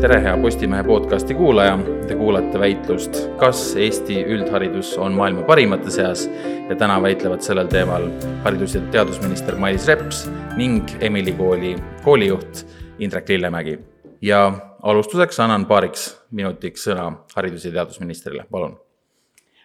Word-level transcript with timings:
tere, 0.00 0.16
hea 0.24 0.36
Postimehe 0.40 0.84
podcasti 0.84 1.34
kuulaja. 1.34 1.74
Te 2.08 2.14
kuulate 2.16 2.60
väitlust, 2.60 3.18
kas 3.40 3.74
Eesti 3.76 4.22
üldharidus 4.32 4.94
on 4.98 5.12
maailma 5.12 5.42
parimate 5.44 5.92
seas 5.92 6.22
ja 6.70 6.76
täna 6.78 6.96
väitlevad 7.02 7.44
sellel 7.44 7.68
teemal 7.68 8.06
haridus- 8.46 8.74
ja 8.78 8.80
teadusminister 8.94 9.58
Mailis 9.60 9.86
Reps 9.88 10.22
ning 10.56 10.88
Emily 11.00 11.32
kooli 11.36 11.74
koolijuht 12.04 12.64
Indrek 12.98 13.28
Lillemägi. 13.28 13.78
ja 14.22 14.52
alustuseks 14.82 15.40
annan 15.40 15.66
paariks 15.66 16.22
minutiks 16.30 16.88
sõna 16.88 17.12
haridus- 17.36 17.64
ja 17.64 17.72
teadusministrile, 17.72 18.44
palun. 18.50 18.80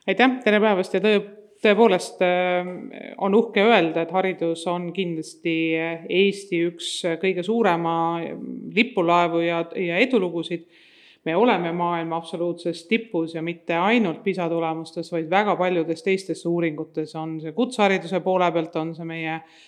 aitäh, 0.07 0.43
tere 0.43 0.59
päevast 0.59 0.93
ja 0.93 0.99
tõe, 0.99 1.21
tõepoolest 1.63 2.23
äh, 2.25 2.71
on 3.23 3.35
uhke 3.37 3.63
öelda, 3.63 4.03
et 4.03 4.13
haridus 4.15 4.65
on 4.71 4.89
kindlasti 4.95 5.55
Eesti 6.09 6.63
üks 6.69 6.89
kõige 7.21 7.43
suurema 7.45 7.95
lipulaevu 8.75 9.43
ja, 9.45 9.61
ja 9.79 10.01
edulugusid. 10.03 10.65
me 11.25 11.35
oleme 11.35 11.71
maailma 11.71 12.17
absoluutses 12.17 12.83
tipus 12.87 13.33
ja 13.33 13.41
mitte 13.41 13.73
ainult 13.73 14.23
PISA 14.23 14.49
tulemustes, 14.49 15.11
vaid 15.11 15.29
väga 15.29 15.55
paljudes 15.55 16.03
teistes 16.03 16.45
uuringutes 16.45 17.15
on 17.15 17.39
see 17.41 17.51
kutsehariduse 17.51 18.19
poole 18.19 18.51
pealt, 18.51 18.75
on 18.75 18.93
see 18.95 19.05
meie 19.05 19.33
äh, 19.33 19.65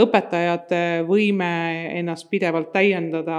õpetajate 0.00 1.04
võime 1.08 1.50
ennast 1.98 2.30
pidevalt 2.30 2.72
täiendada 2.72 3.38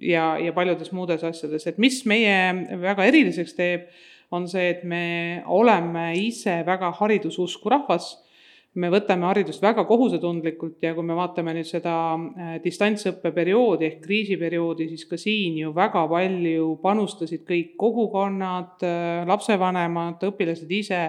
ja, 0.00 0.36
ja 0.40 0.52
paljudes 0.56 0.92
muudes 0.96 1.24
asjades, 1.24 1.66
et 1.66 1.78
mis 1.78 2.02
meie 2.08 2.78
väga 2.80 3.04
eriliseks 3.04 3.56
teeb 3.56 3.88
on 4.30 4.48
see, 4.48 4.70
et 4.70 4.84
me 4.84 5.42
oleme 5.46 6.10
ise 6.18 6.60
väga 6.66 6.90
haridususku 6.98 7.70
rahvas, 7.70 8.14
me 8.76 8.90
võtame 8.92 9.24
haridust 9.30 9.62
väga 9.64 9.86
kohusetundlikult 9.88 10.82
ja 10.84 10.92
kui 10.96 11.06
me 11.06 11.16
vaatame 11.16 11.54
nüüd 11.56 11.68
seda 11.68 11.94
äh, 12.16 12.56
distantsõppeperioodi 12.64 13.86
ehk 13.88 14.02
kriisiperioodi, 14.04 14.88
siis 14.90 15.06
ka 15.08 15.18
siin 15.20 15.56
ju 15.62 15.72
väga 15.76 16.02
palju 16.10 16.74
panustasid 16.82 17.46
kõik 17.48 17.72
kogukonnad, 17.80 18.76
äh, 18.84 19.22
lapsevanemad, 19.28 20.20
õpilased 20.28 20.76
ise, 20.76 21.00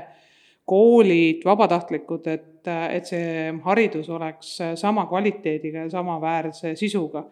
koolid, 0.67 1.43
vabatahtlikud, 1.47 2.31
et, 2.31 2.63
äh, 2.71 2.87
et 2.99 3.11
see 3.11 3.51
haridus 3.65 4.07
oleks 4.15 4.55
sama 4.79 5.07
kvaliteediga 5.11 5.85
ja 5.85 5.93
samaväärse 5.97 6.75
sisuga 6.79 7.27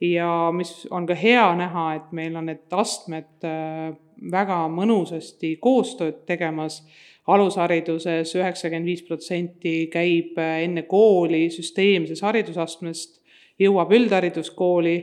ja 0.00 0.50
mis 0.52 0.86
on 0.90 1.06
ka 1.06 1.14
hea 1.14 1.46
näha, 1.56 1.88
et 1.94 2.12
meil 2.12 2.36
on 2.36 2.48
need 2.50 2.72
astmed 2.74 3.46
äh, 3.46 3.94
väga 4.30 4.64
mõnusasti 4.72 5.56
koostööd 5.62 6.24
tegemas, 6.28 6.82
alushariduses 7.30 8.34
üheksakümmend 8.36 8.90
viis 8.90 9.04
protsenti 9.06 9.76
käib 9.92 10.38
äh, 10.38 10.64
enne 10.66 10.86
kooli 10.88 11.46
süsteemses 11.54 12.24
haridusastmest, 12.24 13.20
jõuab 13.60 13.92
üldhariduskooli, 13.94 14.96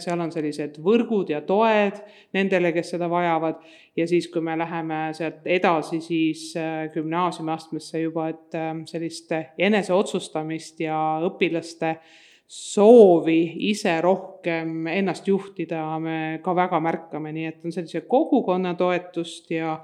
seal 0.00 0.22
on 0.24 0.30
sellised 0.32 0.78
võrgud 0.80 1.28
ja 1.28 1.42
toed 1.44 1.98
nendele, 2.32 2.70
kes 2.72 2.94
seda 2.94 3.04
vajavad, 3.12 3.58
ja 4.00 4.06
siis, 4.08 4.30
kui 4.32 4.40
me 4.40 4.54
läheme 4.56 5.02
sealt 5.12 5.44
edasi, 5.44 6.00
siis 6.00 6.46
äh, 6.56 6.86
gümnaasiumiastmesse 6.94 8.00
juba, 8.00 8.30
et 8.32 8.56
sellist 8.88 9.34
eneseotsustamist 9.68 10.80
ja 10.86 10.96
õpilaste 11.28 11.92
äh, 11.92 12.16
soovi 12.48 13.42
ise 13.68 14.00
rohkem 14.00 14.86
ennast 14.88 15.26
juhtida 15.28 15.82
me 16.00 16.40
ka 16.40 16.54
väga 16.56 16.80
märkame, 16.80 17.32
nii 17.36 17.44
et 17.50 17.66
on 17.68 17.74
sellise 17.74 18.06
kogukonna 18.08 18.72
toetust 18.78 19.50
ja, 19.52 19.74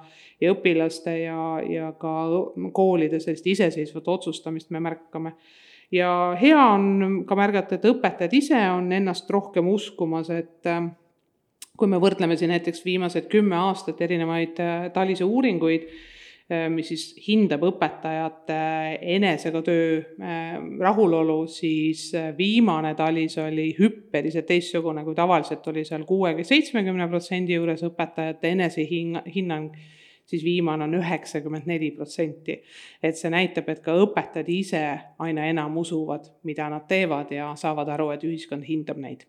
ja 0.40 0.54
õpilaste 0.54 1.12
ja, 1.26 1.40
ja 1.68 1.90
ka 2.00 2.14
koolide 2.72 3.20
sellist 3.20 3.46
iseseisvat 3.52 4.08
otsustamist 4.08 4.72
me 4.72 4.80
märkame. 4.80 5.34
ja 5.92 6.08
hea 6.40 6.64
on 6.72 7.24
ka 7.28 7.36
märgata, 7.36 7.76
et 7.76 7.84
õpetajad 7.84 8.32
ise 8.40 8.60
on 8.72 8.88
ennast 8.96 9.28
rohkem 9.30 9.68
uskumas, 9.68 10.32
et 10.32 10.64
äh, 10.66 10.88
kui 11.76 11.90
me 11.90 12.00
võrdleme 12.00 12.38
siin 12.40 12.54
näiteks 12.54 12.80
viimased 12.84 13.28
kümme 13.28 13.60
aastat 13.60 14.00
erinevaid 14.00 14.64
äh, 14.64 14.88
TALISE 14.96 15.28
uuringuid, 15.28 15.84
mis 16.68 16.90
siis 16.92 17.04
hindab 17.24 17.62
õpetajate 17.64 18.58
enesega 19.16 19.62
töö 19.64 19.96
äh, 20.20 20.58
rahulolu, 20.80 21.46
siis 21.48 22.10
äh, 22.18 22.34
viimane 22.36 22.92
talis 22.98 23.38
oli 23.40 23.70
hüppeliselt 23.78 24.46
teistsugune, 24.50 25.06
kui 25.06 25.16
tavaliselt 25.16 25.64
oli 25.72 25.86
seal 25.88 26.04
kuuekümne, 26.04 26.44
seitsmekümne 26.44 27.08
protsendi 27.08 27.56
juures 27.56 27.86
õpetajate 27.88 28.52
enesehinnang, 28.58 29.72
siis 30.28 30.44
viimane 30.44 30.84
on 30.84 30.98
üheksakümmend 31.00 31.68
neli 31.68 31.94
protsenti. 31.96 32.60
et 33.02 33.16
see 33.16 33.32
näitab, 33.32 33.68
et 33.72 33.80
ka 33.84 33.96
õpetajad 34.04 34.52
ise 34.52 34.84
aina 35.24 35.48
enam 35.48 35.80
usuvad, 35.80 36.28
mida 36.44 36.68
nad 36.68 36.84
teevad 36.88 37.32
ja 37.32 37.54
saavad 37.56 37.88
aru, 37.96 38.10
et 38.12 38.24
ühiskond 38.28 38.68
hindab 38.68 39.00
neid 39.00 39.24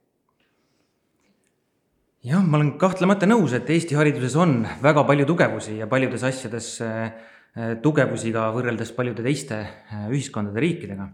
jah, 2.25 2.41
ma 2.41 2.57
olen 2.57 2.73
kahtlemata 2.81 3.27
nõus, 3.29 3.53
et 3.53 3.69
Eesti 3.69 3.97
hariduses 3.97 4.35
on 4.41 4.63
väga 4.81 5.03
palju 5.05 5.27
tugevusi 5.29 5.77
ja 5.77 5.87
paljudes 5.89 6.23
asjades 6.25 6.69
äh, 6.81 7.11
tugevusi 7.83 8.31
ka 8.33 8.47
võrreldes 8.55 8.91
paljude 8.97 9.23
teiste 9.25 9.59
äh, 9.61 10.07
ühiskondade, 10.09 10.57
riikidega. 10.63 11.07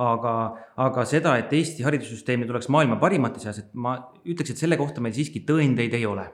aga, 0.00 0.32
aga 0.86 1.04
seda, 1.08 1.36
et 1.40 1.52
Eesti 1.56 1.84
haridussüsteemi 1.84 2.48
tuleks 2.48 2.70
maailma 2.72 2.96
parimate 3.00 3.40
seas, 3.40 3.60
et 3.60 3.70
ma 3.74 3.98
ütleks, 4.24 4.54
et 4.54 4.64
selle 4.64 4.80
kohta 4.80 5.04
meil 5.04 5.14
siiski 5.16 5.44
tõendeid 5.48 5.94
ei 5.96 6.08
ole. 6.08 6.26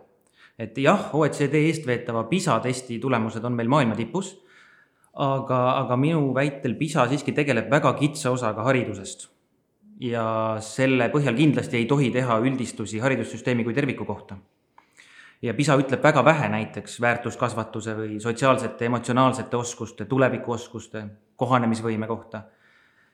et 0.58 0.78
jah, 0.78 1.10
OECD 1.18 1.58
eestveetava 1.66 2.26
PISA 2.30 2.60
testi 2.62 3.00
tulemused 3.02 3.44
on 3.44 3.58
meil 3.58 3.70
maailma 3.72 3.98
tipus, 3.98 4.36
aga, 5.18 5.62
aga 5.82 5.98
minu 5.98 6.30
väitel 6.36 6.78
PISA 6.78 7.08
siiski 7.10 7.34
tegeleb 7.34 7.70
väga 7.70 7.96
kitsa 7.98 8.30
osaga 8.30 8.70
haridusest 8.70 9.32
ja 10.02 10.24
selle 10.64 11.08
põhjal 11.12 11.36
kindlasti 11.38 11.78
ei 11.78 11.86
tohi 11.90 12.10
teha 12.14 12.38
üldistusi 12.42 13.00
haridussüsteemi 13.02 13.64
kui 13.64 13.74
terviku 13.74 14.04
kohta. 14.04 14.36
ja 15.42 15.54
PISA 15.54 15.74
ütleb 15.74 16.02
väga 16.02 16.24
vähe 16.24 16.48
näiteks 16.48 17.00
väärtuskasvatuse 17.00 17.96
või 17.98 18.20
sotsiaalsete, 18.22 18.86
emotsionaalsete 18.86 19.56
oskuste, 19.56 20.04
tulevikuoskuste, 20.04 21.04
kohanemisvõime 21.36 22.06
kohta. 22.06 22.42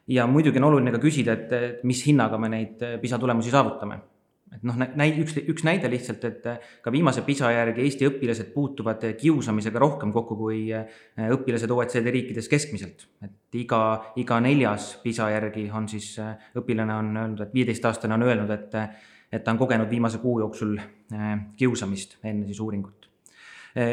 ja 0.06 0.26
muidugi 0.26 0.58
on 0.58 0.64
oluline 0.64 0.92
ka 0.92 0.98
küsida, 0.98 1.32
et 1.32 1.84
mis 1.84 2.06
hinnaga 2.06 2.38
me 2.38 2.48
neid 2.48 2.84
PISA 3.00 3.18
tulemusi 3.18 3.50
saavutame 3.50 4.00
et 4.54 4.64
noh, 4.66 4.76
näi-, 4.78 5.14
üks, 5.22 5.36
üks 5.50 5.64
näide 5.66 5.90
lihtsalt, 5.90 6.24
et 6.28 6.46
äh, 6.48 6.70
ka 6.82 6.92
viimase 6.92 7.22
PISA 7.26 7.50
järgi 7.52 7.84
Eesti 7.84 8.08
õpilased 8.08 8.52
puutuvad 8.54 9.04
äh, 9.06 9.14
kiusamisega 9.18 9.80
rohkem 9.82 10.12
kokku 10.14 10.36
kui 10.38 10.60
äh, 10.74 10.86
õpilased 11.34 11.72
OECD 11.74 12.12
riikides 12.14 12.48
keskmiselt. 12.50 13.06
et 13.24 13.60
iga, 13.60 13.82
iga 14.20 14.40
neljas 14.44 14.94
PISA 15.02 15.30
järgi 15.34 15.68
on 15.74 15.88
siis, 15.90 16.14
õpilane 16.58 16.96
on 16.96 17.12
öelnud, 17.16 17.44
et 17.44 17.54
viieteistaastane 17.54 18.16
on 18.16 18.26
öelnud, 18.28 18.54
et, 18.54 18.78
et 19.32 19.44
ta 19.44 19.52
on 19.54 19.60
kogenud 19.60 19.90
viimase 19.90 20.22
kuu 20.22 20.38
jooksul 20.40 20.78
kiusamist 21.56 22.18
enne 22.24 22.46
siis 22.46 22.60
uuringut. 22.60 23.08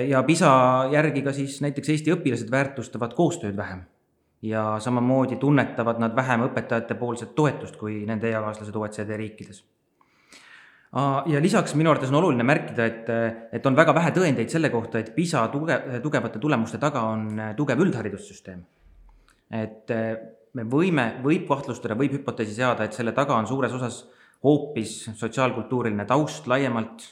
ja 0.07 0.23
PISA 0.23 0.49
järgi 0.91 1.21
ka 1.21 1.33
siis 1.35 1.59
näiteks 1.63 1.91
Eesti 1.93 2.15
õpilased 2.15 2.51
väärtustavad 2.51 3.13
koostööd 3.15 3.57
vähem 3.57 3.85
ja 4.45 4.75
samamoodi 4.79 5.39
tunnetavad 5.41 5.99
nad 5.99 6.15
vähem 6.15 6.43
õpetajate 6.47 6.97
poolset 6.99 7.35
toetust 7.35 7.79
kui 7.79 8.03
nende 8.07 8.29
eakaaslased 8.31 8.75
OECD 8.75 9.17
riikides 9.17 9.63
ja 10.95 11.41
lisaks 11.43 11.75
minu 11.75 11.91
arvates 11.91 12.11
on 12.13 12.21
oluline 12.21 12.45
märkida, 12.47 12.85
et, 12.87 13.09
et 13.57 13.65
on 13.67 13.75
väga 13.75 13.93
vähe 13.95 14.13
tõendeid 14.15 14.51
selle 14.51 14.71
kohta, 14.71 15.01
et 15.01 15.11
PISA 15.15 15.43
tuge, 15.51 15.77
tugevate 16.03 16.39
tulemuste 16.39 16.79
taga 16.79 17.03
on 17.11 17.27
tugev 17.57 17.83
üldharidussüsteem. 17.83 18.63
et 19.51 19.91
me 20.55 20.63
võime, 20.71 21.09
võib 21.23 21.47
kahtlustada, 21.49 21.97
võib 21.99 22.15
hüpoteesi 22.15 22.55
seada, 22.55 22.87
et 22.87 22.95
selle 22.95 23.11
taga 23.15 23.35
on 23.35 23.47
suures 23.47 23.73
osas 23.75 24.05
hoopis 24.45 24.93
sotsiaalkultuuriline 25.17 26.05
taust 26.07 26.47
laiemalt, 26.47 27.03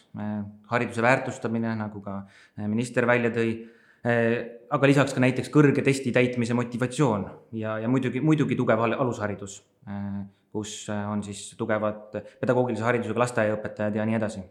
hariduse 0.71 1.03
väärtustamine, 1.03 1.73
nagu 1.79 2.01
ka 2.05 2.21
minister 2.69 3.07
välja 3.09 3.33
tõi, 3.33 3.55
aga 4.03 4.89
lisaks 4.89 5.15
ka 5.15 5.23
näiteks 5.23 5.51
kõrge 5.51 5.83
testi 5.83 6.11
täitmise 6.15 6.55
motivatsioon 6.57 7.27
ja, 7.59 7.77
ja 7.83 7.91
muidugi, 7.91 8.21
muidugi 8.23 8.57
tugev 8.59 8.83
alusharidus 8.85 9.61
kus 10.53 10.87
äh, 10.93 11.05
on 11.09 11.23
siis 11.25 11.55
tugevad 11.57 12.13
pedagoogilise 12.41 12.85
haridusega 12.85 13.23
lasteaiaõpetajad 13.25 13.97
ja 13.97 14.05
nii 14.05 14.19
edasi. 14.19 14.43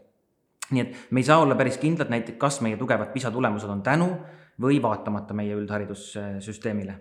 nii 0.73 0.83
et 0.83 0.97
me 1.11 1.21
ei 1.21 1.29
saa 1.29 1.39
olla 1.45 1.55
päris 1.55 1.79
kindlad 1.79 2.11
näiteks, 2.11 2.39
kas 2.43 2.61
meie 2.65 2.77
tugevad 2.81 3.13
PISA 3.15 3.31
tulemused 3.31 3.71
on 3.71 3.83
tänu 3.87 4.09
või 4.61 4.81
vaatamata 4.83 5.35
meie 5.35 5.55
üldharidussüsteemile. 5.55 6.97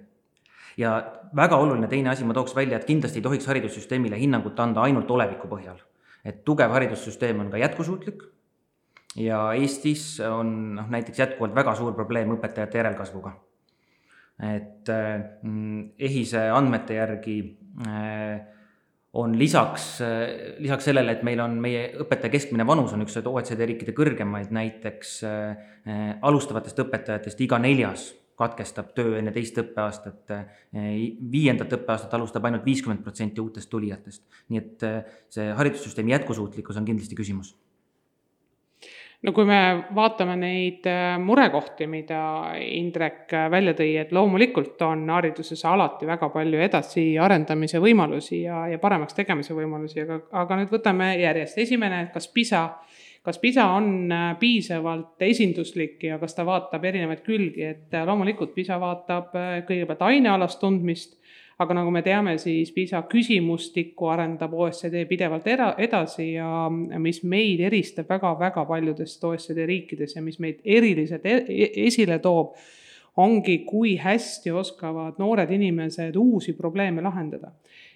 ja 0.78 0.92
väga 1.36 1.58
oluline 1.58 1.88
teine 1.88 2.14
asi 2.14 2.24
ma 2.26 2.34
tooks 2.34 2.56
välja, 2.56 2.78
et 2.78 2.86
kindlasti 2.86 3.20
ei 3.20 3.26
tohiks 3.30 3.48
haridussüsteemile 3.48 4.20
hinnangut 4.20 4.60
anda 4.60 4.86
ainult 4.86 5.12
oleviku 5.12 5.48
põhjal. 5.48 5.82
et 6.26 6.46
tugev 6.46 6.72
haridussüsteem 6.72 7.40
on 7.40 7.50
ka 7.50 7.58
jätkusuutlik 7.58 8.24
ja 9.16 9.42
Eestis 9.54 10.20
on 10.30 10.76
noh, 10.76 10.90
näiteks 10.90 11.20
jätkuvalt 11.20 11.56
väga 11.56 11.76
suur 11.76 11.94
probleem 11.94 12.38
õpetajate 12.38 12.78
järelkasvuga. 12.78 13.34
et 14.42 14.90
äh, 14.90 15.22
EHISE 16.00 16.50
andmete 16.50 16.94
järgi 16.94 17.36
äh, 17.88 18.61
on 19.14 19.34
lisaks, 19.40 20.00
lisaks 20.64 20.86
sellele, 20.88 21.18
et 21.18 21.24
meil 21.28 21.42
on 21.44 21.58
meie 21.60 21.90
õpetaja 22.00 22.32
keskmine 22.32 22.64
vanus 22.68 22.94
on 22.96 23.04
üks 23.04 23.18
OECD 23.20 23.66
riikide 23.68 23.96
kõrgemaid, 23.96 24.54
näiteks 24.56 25.18
äh, 25.28 25.68
alustavatest 26.24 26.80
õpetajatest 26.86 27.44
iga 27.44 27.60
neljas 27.60 28.12
katkestab 28.42 28.94
töö 28.98 29.18
enne 29.20 29.34
teist 29.36 29.58
õppeaastat 29.62 30.32
äh,. 30.34 30.46
viiendat 31.32 31.76
õppeaastat 31.78 32.16
alustab 32.18 32.48
ainult 32.48 32.66
viiskümmend 32.66 33.04
protsenti 33.06 33.44
uutest 33.44 33.70
tulijatest. 33.70 34.24
nii 34.50 34.62
et 34.64 34.88
äh, 34.88 35.20
see 35.30 35.52
haridussüsteemi 35.60 36.16
jätkusuutlikkus 36.16 36.80
on 36.80 36.88
kindlasti 36.88 37.20
küsimus 37.20 37.54
no 39.22 39.34
kui 39.36 39.46
me 39.46 39.60
vaatame 39.96 40.36
neid 40.40 40.88
äh, 40.90 41.16
murekohti, 41.22 41.88
mida 41.90 42.22
Indrek 42.66 43.30
äh, 43.38 43.46
välja 43.54 43.76
tõi, 43.78 43.94
et 44.02 44.14
loomulikult 44.16 44.82
on 44.88 45.06
hariduses 45.14 45.62
alati 45.70 46.10
väga 46.10 46.32
palju 46.34 46.64
edasiarendamise 46.66 47.82
võimalusi 47.84 48.44
ja, 48.48 48.66
ja 48.72 48.82
paremaks 48.82 49.18
tegemise 49.18 49.56
võimalusi, 49.58 50.02
aga, 50.06 50.24
aga 50.44 50.60
nüüd 50.62 50.74
võtame 50.74 51.14
järjest. 51.22 51.62
esimene, 51.62 52.04
kas 52.14 52.28
PISA, 52.34 52.64
kas 53.22 53.38
PISA 53.44 53.68
on 53.78 53.94
äh, 54.10 54.28
piisavalt 54.42 55.22
esinduslik 55.30 56.02
ja 56.10 56.18
kas 56.22 56.34
ta 56.38 56.48
vaatab 56.48 56.90
erinevaid 56.90 57.22
külgi, 57.28 57.70
et 57.76 58.02
loomulikult 58.10 58.56
PISA 58.58 58.82
vaatab 58.82 59.38
kõigepealt 59.70 60.06
ainealast 60.10 60.62
tundmist 60.64 61.20
aga 61.62 61.76
nagu 61.78 61.92
me 61.94 62.02
teame, 62.06 62.36
siis 62.42 62.72
PISA 62.74 63.04
küsimustikku 63.12 64.10
arendab 64.12 64.54
OECD 64.58 65.06
pidevalt 65.10 65.48
era-, 65.52 65.74
edasi 65.82 66.34
ja 66.34 66.68
mis 66.72 67.22
meid 67.28 67.62
eristab 67.68 68.10
väga-väga 68.10 68.66
paljudest 68.70 69.24
OECD 69.30 69.66
riikidest 69.70 70.18
ja 70.18 70.24
mis 70.26 70.40
meid 70.42 70.62
eriliselt 70.66 71.26
e-, 71.26 71.44
e 71.46 71.70
esile 71.86 72.18
toob, 72.24 72.56
ongi, 73.22 73.60
kui 73.68 73.98
hästi 74.00 74.54
oskavad 74.56 75.20
noored 75.20 75.52
inimesed 75.52 76.16
uusi 76.16 76.56
probleeme 76.58 77.04
lahendada. 77.04 77.52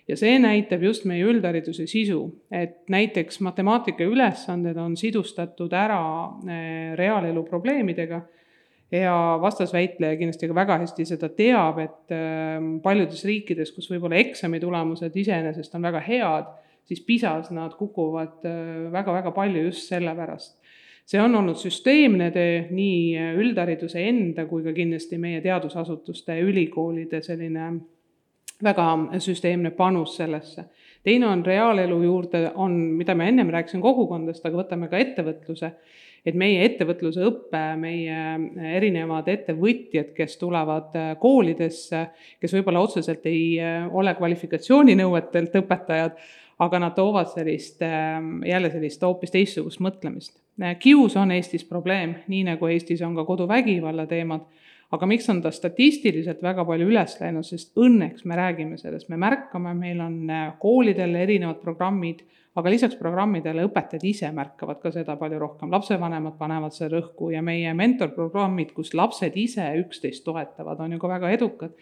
ja 0.08 0.14
see 0.14 0.36
näitab 0.38 0.84
just 0.86 1.06
meie 1.10 1.26
üldhariduse 1.26 1.88
sisu, 1.90 2.20
et 2.54 2.84
näiteks 2.94 3.40
matemaatika 3.42 4.06
ülesanded 4.06 4.78
on 4.78 4.94
sidustatud 4.98 5.74
ära 5.74 6.02
eh, 6.46 6.92
reaalelu 7.00 7.42
probleemidega 7.48 8.22
ja 8.92 9.38
vastasväitleja 9.42 10.18
kindlasti 10.18 10.48
ka 10.48 10.56
väga 10.56 10.78
hästi 10.84 11.06
seda 11.10 11.30
teab, 11.34 11.80
et 11.84 12.14
ähm, 12.14 12.78
paljudes 12.84 13.26
riikides, 13.26 13.72
kus 13.76 13.90
võib-olla 13.92 14.20
eksami 14.22 14.60
tulemused 14.62 15.16
iseenesest 15.18 15.76
on 15.76 15.88
väga 15.88 16.04
head, 16.06 16.52
siis 16.86 17.02
PISA-s 17.06 17.50
nad 17.56 17.74
kukuvad 17.80 18.46
väga-väga 18.94 19.32
äh, 19.32 19.36
palju 19.36 19.66
just 19.70 19.90
sellepärast. 19.90 20.60
see 21.06 21.22
on 21.22 21.36
olnud 21.38 21.58
süsteemne 21.62 22.32
töö 22.34 22.64
nii 22.74 23.34
üldhariduse 23.38 24.02
enda 24.10 24.48
kui 24.50 24.64
ka 24.66 24.72
kindlasti 24.74 25.20
meie 25.22 25.42
teadusasutuste 25.42 26.40
ülikoolide 26.42 27.20
selline 27.22 27.68
väga 28.64 28.88
süsteemne 29.20 29.70
panus 29.72 30.16
sellesse. 30.18 30.66
teine 31.04 31.28
on 31.28 31.46
reaalelu 31.46 32.04
juurde, 32.04 32.52
on, 32.56 32.72
mida 32.72 33.16
ma 33.16 33.28
ennem 33.30 33.50
rääkisin 33.50 33.82
kogukondadest, 33.82 34.46
aga 34.46 34.64
võtame 34.64 34.90
ka 34.90 34.98
ettevõtluse 34.98 35.72
et 36.26 36.38
meie 36.38 36.64
ettevõtluse 36.66 37.22
õpe, 37.28 37.64
meie 37.78 38.22
erinevad 38.76 39.30
ettevõtjad, 39.32 40.12
kes 40.18 40.40
tulevad 40.42 40.96
äh, 40.98 41.12
koolidesse, 41.22 42.08
kes 42.42 42.56
võib-olla 42.58 42.82
otseselt 42.86 43.28
ei 43.30 43.60
äh, 43.62 43.86
ole 43.94 44.16
kvalifikatsiooninõuetelt 44.18 45.60
õpetajad, 45.62 46.18
aga 46.66 46.80
nad 46.80 46.96
toovad 46.96 47.30
sellist, 47.34 47.82
ähm, 47.84 48.40
jälle 48.48 48.72
sellist 48.74 49.04
hoopis 49.04 49.34
teistsugust 49.34 49.84
mõtlemist. 49.84 50.38
Äh, 50.62 50.78
kius 50.82 51.18
on 51.20 51.34
Eestis 51.36 51.68
probleem, 51.68 52.18
nii 52.32 52.46
nagu 52.50 52.72
Eestis 52.72 53.04
on 53.06 53.16
ka 53.18 53.28
koduvägivalla 53.28 54.08
teemad, 54.10 54.48
aga 54.92 55.08
miks 55.10 55.30
on 55.30 55.42
ta 55.42 55.52
statistiliselt 55.52 56.44
väga 56.44 56.66
palju 56.66 56.88
üles 56.92 57.18
läinud, 57.20 57.46
sest 57.48 57.74
õnneks 57.78 58.26
me 58.26 58.38
räägime 58.38 58.78
sellest, 58.78 59.10
me 59.10 59.18
märkame, 59.18 59.74
meil 59.74 60.02
on 60.04 60.22
koolidel 60.62 61.16
erinevad 61.16 61.62
programmid 61.64 62.22
aga 62.56 62.72
lisaks 62.72 62.96
programmidele 63.00 63.66
õpetajad 63.68 64.06
ise 64.08 64.30
märkavad 64.36 64.80
ka 64.84 64.92
seda 64.96 65.18
palju 65.20 65.40
rohkem, 65.42 65.72
lapsevanemad 65.74 66.38
panevad 66.40 66.76
seda 66.76 66.96
rõhku 66.96 67.32
ja 67.34 67.42
meie 67.44 67.74
mentorprogrammid, 67.76 68.72
kus 68.76 68.94
lapsed 68.96 69.36
ise 69.40 69.68
üksteist 69.82 70.24
toetavad, 70.26 70.80
on 70.80 70.96
ju 70.96 71.02
ka 71.02 71.12
väga 71.18 71.32
edukad. 71.36 71.76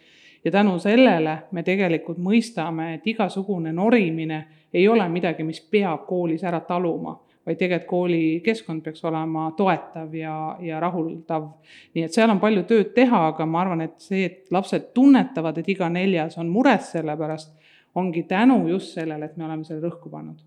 ja 0.44 0.50
tänu 0.50 0.78
sellele 0.78 1.38
me 1.52 1.62
tegelikult 1.62 2.18
mõistame, 2.18 2.94
et 2.94 3.06
igasugune 3.06 3.72
norimine 3.72 4.44
ei 4.74 4.88
ole 4.88 5.08
midagi, 5.08 5.44
mis 5.44 5.60
peab 5.60 6.04
koolis 6.06 6.42
ära 6.44 6.60
taluma, 6.60 7.16
vaid 7.46 7.58
tegelikult 7.60 7.90
koolikeskkond 7.90 8.82
peaks 8.84 9.04
olema 9.04 9.50
toetav 9.56 10.14
ja, 10.16 10.36
ja 10.64 10.80
rahuldav. 10.80 11.50
nii 11.94 12.06
et 12.06 12.16
seal 12.16 12.32
on 12.32 12.40
palju 12.40 12.64
tööd 12.70 12.94
teha, 12.96 13.26
aga 13.32 13.46
ma 13.46 13.60
arvan, 13.64 13.84
et 13.84 13.98
see, 14.00 14.24
et 14.24 14.54
lapsed 14.54 14.90
tunnetavad, 14.96 15.60
et 15.60 15.68
iga 15.76 15.90
neljas 15.92 16.38
on 16.40 16.48
mures 16.52 16.94
selle 16.96 17.16
pärast, 17.20 17.52
ongi 17.94 18.24
tänu 18.28 18.64
just 18.72 18.96
sellele, 18.96 19.28
et 19.30 19.36
me 19.36 19.46
oleme 19.48 19.64
selle 19.64 19.84
rõhku 19.84 20.10
pannud 20.12 20.40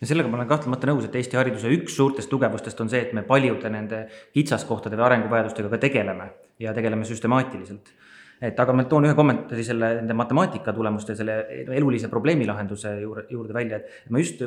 ja 0.00 0.06
sellega 0.06 0.30
ma 0.30 0.38
olen 0.38 0.50
kahtlemata 0.50 0.86
nõus, 0.90 1.06
et 1.08 1.16
Eesti 1.18 1.38
hariduse 1.38 1.70
üks 1.74 1.96
suurtest 1.98 2.30
tugevustest 2.30 2.80
on 2.84 2.90
see, 2.92 3.00
et 3.06 3.14
me 3.16 3.24
paljude 3.26 3.70
nende 3.72 4.04
kitsaskohtade 4.36 4.98
või 4.98 5.08
arenguvajadustega 5.08 5.72
ka 5.72 5.80
tegeleme 5.82 6.28
ja 6.62 6.74
tegeleme 6.76 7.06
süstemaatiliselt. 7.08 7.90
et 8.40 8.60
aga 8.62 8.72
ma 8.72 8.84
toon 8.86 9.08
ühe 9.08 9.14
kommentaari 9.18 9.64
selle 9.66 9.88
nende 9.96 10.14
matemaatika 10.14 10.72
tulemuste, 10.72 11.16
selle 11.18 11.40
elulise 11.74 12.08
probleemilahenduse 12.08 13.00
juurde, 13.00 13.24
juurde 13.30 13.54
välja, 13.54 13.80
et 13.82 14.10
ma 14.14 14.22
just 14.22 14.44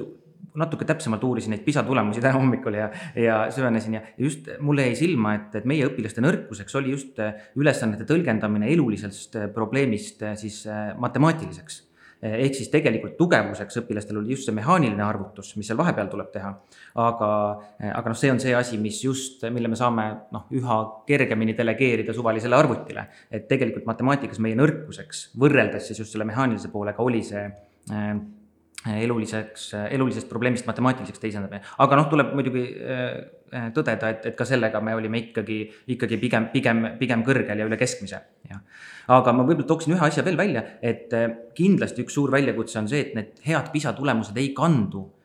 natuke 0.61 0.85
täpsemalt 0.87 1.23
uurisin 1.23 1.55
neid 1.55 1.63
PISA 1.65 1.83
tulemusi 1.87 2.23
täna 2.23 2.37
hommikul 2.37 2.79
ja, 2.79 2.89
ja 3.15 3.43
süvenesin 3.53 3.99
ja 3.99 4.01
just 4.17 4.49
mulle 4.59 4.89
jäi 4.89 4.97
silma, 5.03 5.35
et, 5.37 5.55
et 5.61 5.69
meie 5.69 5.85
õpilaste 5.87 6.23
nõrkuseks 6.23 6.75
oli 6.79 6.95
just 6.95 7.21
ülesannete 7.55 8.07
tõlgendamine 8.09 8.71
elulisest 8.73 9.39
probleemist 9.55 10.25
siis 10.41 10.63
matemaatiliseks 10.99 11.81
ehk 12.21 12.55
siis 12.55 12.69
tegelikult 12.69 13.15
tugevuseks 13.17 13.79
õpilastel 13.81 14.19
oli 14.21 14.35
just 14.35 14.45
see 14.47 14.55
mehaaniline 14.55 15.01
arvutus, 15.03 15.55
mis 15.57 15.69
seal 15.69 15.79
vahepeal 15.79 16.09
tuleb 16.11 16.29
teha. 16.33 16.51
aga, 17.01 17.29
aga 17.89 18.13
noh, 18.13 18.17
see 18.17 18.31
on 18.33 18.41
see 18.43 18.53
asi, 18.55 18.77
mis 18.81 19.01
just, 19.03 19.41
mille 19.49 19.71
me 19.71 19.79
saame 19.79 20.07
noh, 20.35 20.45
üha 20.57 20.77
kergemini 21.07 21.55
delegeerida 21.57 22.13
suvalisele 22.13 22.57
arvutile. 22.57 23.07
et 23.31 23.47
tegelikult 23.49 23.89
matemaatikas 23.89 24.39
meie 24.43 24.57
nõrkuseks 24.59 25.31
võrreldes 25.41 25.89
siis 25.89 26.03
just 26.03 26.13
selle 26.13 26.27
mehaanilise 26.29 26.69
poolega 26.73 27.01
oli 27.03 27.23
see 27.25 27.47
äh, 27.47 28.13
eluliseks, 28.89 29.67
elulisest 29.93 30.29
probleemist 30.29 30.65
matemaatiliseks 30.65 31.21
teisendamine, 31.21 31.61
aga 31.83 31.99
noh, 31.99 32.09
tuleb 32.09 32.33
muidugi 32.37 32.63
äh, 32.81 33.69
tõdeda, 33.75 34.09
et, 34.15 34.27
et 34.31 34.37
ka 34.37 34.47
sellega 34.47 34.81
me 34.81 34.95
olime 34.97 35.21
ikkagi, 35.27 35.59
ikkagi 35.95 36.17
pigem, 36.21 36.49
pigem, 36.53 36.83
pigem 36.99 37.25
kõrgel 37.27 37.61
ja 37.61 37.67
üle 37.69 37.77
keskmise, 37.77 38.21
jah. 38.49 38.61
aga 39.13 39.35
ma 39.37 39.45
võib-olla 39.45 39.69
tooksin 39.69 39.95
ühe 39.97 40.05
asja 40.07 40.25
veel 40.25 40.39
välja, 40.39 40.65
et 40.81 41.13
äh, 41.13 41.29
kindlasti 41.57 42.05
üks 42.05 42.17
suur 42.17 42.33
väljakutse 42.33 42.81
on 42.81 42.89
see, 42.89 43.05
et 43.05 43.17
need 43.17 43.41
head 43.45 43.69
PISA 43.73 43.93
tulemused 43.97 44.37
ei 44.41 44.53
kandu 44.57 45.09
Äh, 45.11 45.20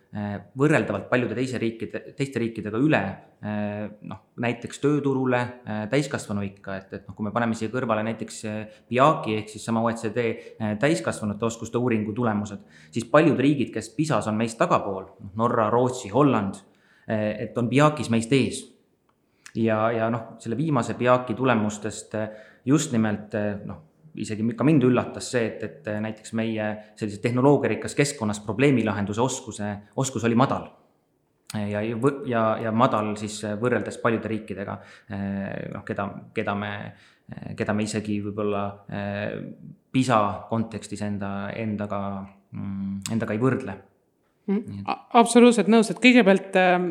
võrreldavalt 0.56 1.08
paljude 1.10 1.34
teise 1.36 1.58
riikide, 1.60 2.00
teiste 2.16 2.40
riikidega 2.40 2.78
üle 2.80 3.00
äh, 3.02 3.88
noh, 4.08 4.20
näiteks 4.40 4.78
tööturule 4.80 5.40
äh, 5.42 5.82
täiskasvanuikka, 5.92 6.76
et, 6.80 6.94
et 6.96 7.08
noh, 7.08 7.16
kui 7.16 7.26
me 7.26 7.32
paneme 7.34 7.58
siia 7.58 7.72
kõrvale 7.72 8.04
näiteks 8.06 8.38
PIAC-i 8.88 9.36
ehk 9.40 9.50
siis 9.52 9.66
sama 9.66 9.82
OECD 9.84 10.22
täiskasvanute 10.80 11.44
oskuste 11.48 11.80
uuringu 11.82 12.14
tulemused, 12.16 12.62
siis 12.94 13.08
paljud 13.10 13.40
riigid, 13.40 13.72
kes 13.75 13.90
PISA-s 13.96 14.30
on 14.30 14.38
meist 14.38 14.58
tagapool, 14.60 15.10
noh 15.20 15.42
Norra, 15.42 15.68
Rootsi, 15.75 16.08
Holland, 16.14 16.62
et 17.06 17.58
on 17.58 17.68
PIAC-is 17.68 18.10
meist 18.10 18.32
ees. 18.32 18.62
ja, 19.54 19.90
ja 19.92 20.08
noh, 20.12 20.36
selle 20.42 20.56
viimase 20.56 20.94
PIAC-i 20.94 21.34
tulemustest 21.36 22.16
just 22.64 22.94
nimelt 22.94 23.36
noh, 23.66 23.82
isegi 24.23 24.46
ka 24.56 24.66
mind 24.66 24.87
üllatas 24.88 25.30
see, 25.35 25.46
et, 25.50 25.62
et 25.66 25.88
näiteks 26.02 26.35
meie 26.38 26.68
sellises 26.96 27.23
tehnoloogiarikkas 27.25 27.96
keskkonnas 27.99 28.42
probleemilahenduse 28.46 29.23
oskuse, 29.23 29.73
oskus 29.96 30.25
oli 30.28 30.38
madal. 30.38 30.68
ja, 31.70 31.80
ja, 31.80 32.44
ja 32.62 32.73
madal 32.73 33.14
siis 33.16 33.38
võrreldes 33.61 34.00
paljude 34.02 34.28
riikidega, 34.28 34.78
noh, 35.75 35.85
keda, 35.87 36.08
keda 36.35 36.54
me, 36.58 36.73
keda 37.56 37.75
me 37.75 37.87
isegi 37.87 38.18
võib-olla 38.25 38.64
PISA 39.92 40.18
kontekstis 40.50 41.04
enda, 41.06 41.52
endaga, 41.54 42.00
mm, 42.52 43.12
endaga 43.14 43.37
ei 43.37 43.42
võrdle 43.42 43.76
Mm, 44.46 44.84
absoluutselt 45.18 45.66
nõus, 45.66 45.88
et 45.90 45.98
kõigepealt 45.98 46.54
äh, 46.54 46.84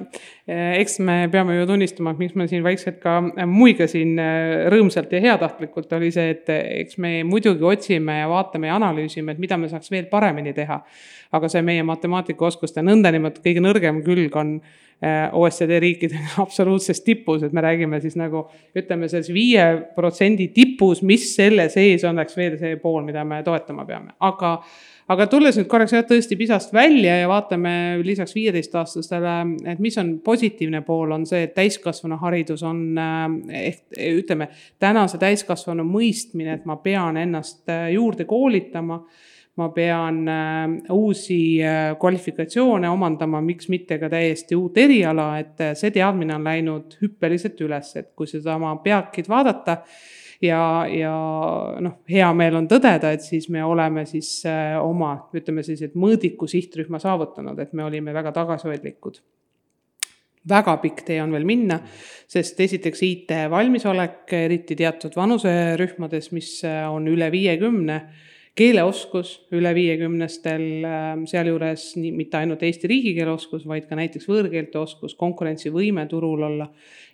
eks 0.81 0.97
me 0.99 1.13
peame 1.31 1.53
ju 1.55 1.63
tunnistama, 1.69 2.11
et 2.11 2.19
miks 2.19 2.33
ma 2.35 2.49
siin 2.51 2.65
vaikselt 2.65 2.97
ka 2.99 3.13
äh, 3.29 3.45
muigasin 3.47 4.17
äh, 4.19 4.65
rõõmsalt 4.73 5.13
ja 5.15 5.21
heatahtlikult, 5.23 5.93
oli 5.95 6.09
see, 6.11 6.33
et 6.33 6.51
äh, 6.51 6.65
eks 6.81 6.97
me 6.99 7.21
muidugi 7.23 7.63
otsime 7.63 8.17
ja 8.17 8.25
vaatame 8.27 8.67
ja 8.67 8.75
analüüsime, 8.75 9.31
et 9.31 9.39
mida 9.39 9.55
me 9.55 9.69
saaks 9.71 9.87
veel 9.93 10.09
paremini 10.11 10.51
teha. 10.57 10.81
aga 11.35 11.47
see 11.51 11.61
meie 11.67 11.83
matemaatikaoskuste 11.83 12.83
nõndanimetatud 12.85 13.43
kõige 13.43 13.63
nõrgem 13.63 14.01
külg 14.03 14.35
on 14.35 14.51
äh, 14.59 15.31
OECD 15.31 15.79
riikidega 15.79 16.35
absoluutses 16.43 16.99
tipus, 17.07 17.43
et 17.43 17.55
me 17.55 17.63
räägime 17.63 18.01
siis 18.03 18.17
nagu 18.19 18.49
ütleme, 18.75 19.07
selles 19.07 19.31
viie 19.31 19.69
protsendi 19.95 20.49
tipus, 20.51 21.05
mis 21.07 21.29
selle 21.37 21.69
sees 21.71 22.03
oleks 22.03 22.35
veel 22.35 22.59
see 22.59 22.75
pool, 22.83 22.99
mida 23.07 23.23
me 23.23 23.39
toetama 23.47 23.87
peame, 23.87 24.11
aga 24.19 24.57
aga 25.11 25.27
tulles 25.29 25.57
nüüd 25.59 25.67
korraks 25.69 25.93
jah, 25.93 26.05
tõesti 26.07 26.37
PISA-st 26.39 26.73
välja 26.73 27.19
ja 27.19 27.27
vaatame 27.29 27.73
lisaks 28.05 28.33
viieteistaastastele, 28.35 29.35
et 29.71 29.83
mis 29.83 29.97
on 30.01 30.15
positiivne 30.25 30.81
pool, 30.87 31.13
on 31.15 31.27
see, 31.29 31.43
et 31.45 31.53
täiskasvanuharidus 31.57 32.65
on 32.65 32.81
eh, 32.97 33.69
ehk 33.69 34.01
ütleme, 34.23 34.49
tänase 34.81 35.21
täiskasvanu 35.21 35.85
mõistmine, 35.87 36.57
et 36.59 36.65
ma 36.69 36.79
pean 36.81 37.19
ennast 37.21 37.69
eh, 37.69 37.91
juurde 37.95 38.27
koolitama 38.29 39.03
ma 39.55 39.69
pean 39.71 40.27
äh, 40.27 40.91
uusi 40.91 41.63
äh, 41.63 41.93
kvalifikatsioone 41.99 42.89
omandama, 42.91 43.39
miks 43.41 43.69
mitte 43.71 43.97
ka 44.01 44.09
täiesti 44.11 44.55
uut 44.59 44.77
eriala, 44.77 45.29
et 45.39 45.63
äh, 45.63 45.71
see 45.79 45.93
teadmine 45.95 46.35
on 46.35 46.43
läinud 46.43 46.97
hüppeliselt 46.99 47.61
üles, 47.63 47.93
et 47.95 48.11
kui 48.19 48.27
seda 48.27 48.57
oma 48.59 48.73
peakid 48.83 49.29
vaadata 49.31 49.77
ja, 50.43 50.59
ja 50.91 51.13
noh, 51.79 52.01
hea 52.11 52.33
meel 52.35 52.59
on 52.59 52.67
tõdeda, 52.71 53.13
et 53.15 53.23
siis 53.23 53.47
me 53.53 53.63
oleme 53.63 54.03
siis 54.09 54.41
oma, 54.81 55.13
ütleme 55.35 55.63
siis, 55.63 55.85
et 55.87 55.95
mõõdiku 55.95 56.51
sihtrühma 56.51 56.99
saavutanud, 56.99 57.63
et 57.63 57.71
me 57.71 57.87
olime 57.87 58.13
väga 58.15 58.35
tagasihoidlikud. 58.35 59.23
Väga 60.45 60.75
pikk 60.83 60.99
tee 61.07 61.23
on 61.23 61.31
veel 61.33 61.47
minna, 61.47 61.79
sest 62.29 62.59
esiteks 62.61 62.99
IT 63.07 63.31
valmisolek, 63.49 64.27
eriti 64.35 64.75
teatud 64.77 65.15
vanuserühmades, 65.17 66.29
mis 66.35 66.59
on 66.91 67.07
üle 67.09 67.31
viiekümne, 67.33 68.01
keeleoskus 68.55 69.31
üle 69.55 69.71
viiekümnestel, 69.75 70.63
ähm, 70.87 71.23
sealjuures 71.27 71.89
nii, 71.99 72.13
mitte 72.15 72.39
ainult 72.39 72.61
Eesti 72.63 72.87
riigikeele 72.87 73.33
oskus, 73.33 73.65
vaid 73.67 73.87
ka 73.89 73.97
näiteks 73.99 74.29
võõrkeelte 74.31 74.79
oskus, 74.79 75.15
konkurentsivõime 75.19 76.05
turul 76.11 76.45
olla, 76.47 76.69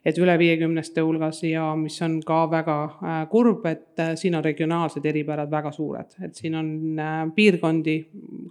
et 0.05 0.17
üle 0.21 0.36
viiekümneste 0.38 1.01
hulgas 1.01 1.41
ja 1.48 1.71
mis 1.77 1.98
on 2.05 2.19
ka 2.25 2.43
väga 2.51 2.77
äh, 2.86 3.17
kurb, 3.33 3.65
et 3.69 4.01
äh, 4.01 4.13
siin 4.21 4.38
on 4.38 4.45
regionaalsed 4.45 5.05
eripärad 5.05 5.50
väga 5.51 5.74
suured, 5.74 6.13
et 6.21 6.38
siin 6.38 6.57
on 6.62 6.71
äh, 7.01 7.24
piirkondi, 7.36 7.98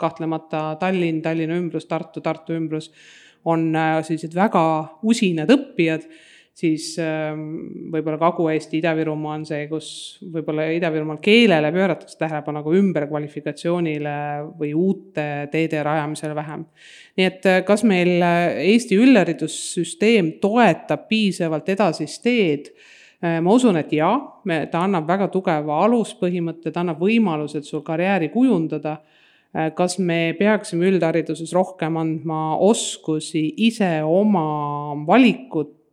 kahtlemata 0.00 0.64
Tallinn, 0.82 1.22
Tallinna 1.22 1.58
ümbrus, 1.62 1.86
Tartu, 1.90 2.22
Tartu 2.24 2.58
ümbrus 2.58 2.90
on 3.46 3.70
sellised 4.04 4.34
väga 4.36 4.62
usinad 5.08 5.48
õppijad, 5.48 6.02
siis 6.60 6.92
ähm, 7.00 7.44
võib-olla 7.92 8.18
Kagu-Eesti, 8.20 8.80
Ida-Virumaa 8.80 9.38
on 9.38 9.46
see, 9.48 9.64
kus 9.70 9.88
võib-olla 10.34 10.66
Ida-Virumaal 10.76 11.20
keelele 11.24 11.72
pööratakse 11.74 12.18
tähelepanu, 12.20 12.60
aga 12.60 12.74
ümberkvalifikatsioonile 12.80 14.14
või 14.60 14.74
uute 14.76 15.26
teede 15.52 15.82
rajamisele 15.86 16.36
vähem. 16.36 16.66
nii 17.18 17.28
et 17.28 17.48
äh, 17.48 17.60
kas 17.66 17.84
meil 17.88 18.16
äh, 18.20 18.60
Eesti 18.74 18.98
üldharidussüsteem 19.00 20.34
toetab 20.42 21.08
piisavalt 21.08 21.68
edasist 21.76 22.22
teed? 22.26 22.74
ma 23.20 23.52
usun, 23.52 23.76
et 23.76 23.90
jaa, 23.92 24.14
ta 24.72 24.80
annab 24.80 25.04
väga 25.04 25.26
tugeva 25.28 25.82
aluspõhimõtte, 25.84 26.70
ta 26.72 26.80
annab 26.80 27.02
võimalused 27.04 27.66
sul 27.68 27.82
karjääri 27.84 28.30
kujundada 28.32 28.94
Äh, 29.50 29.72
kas 29.74 29.96
me 29.98 30.30
peaksime 30.38 30.86
üldhariduses 30.92 31.50
rohkem 31.56 31.96
andma 31.98 32.54
oskusi 32.62 33.48
ise 33.58 33.96
oma 34.06 34.94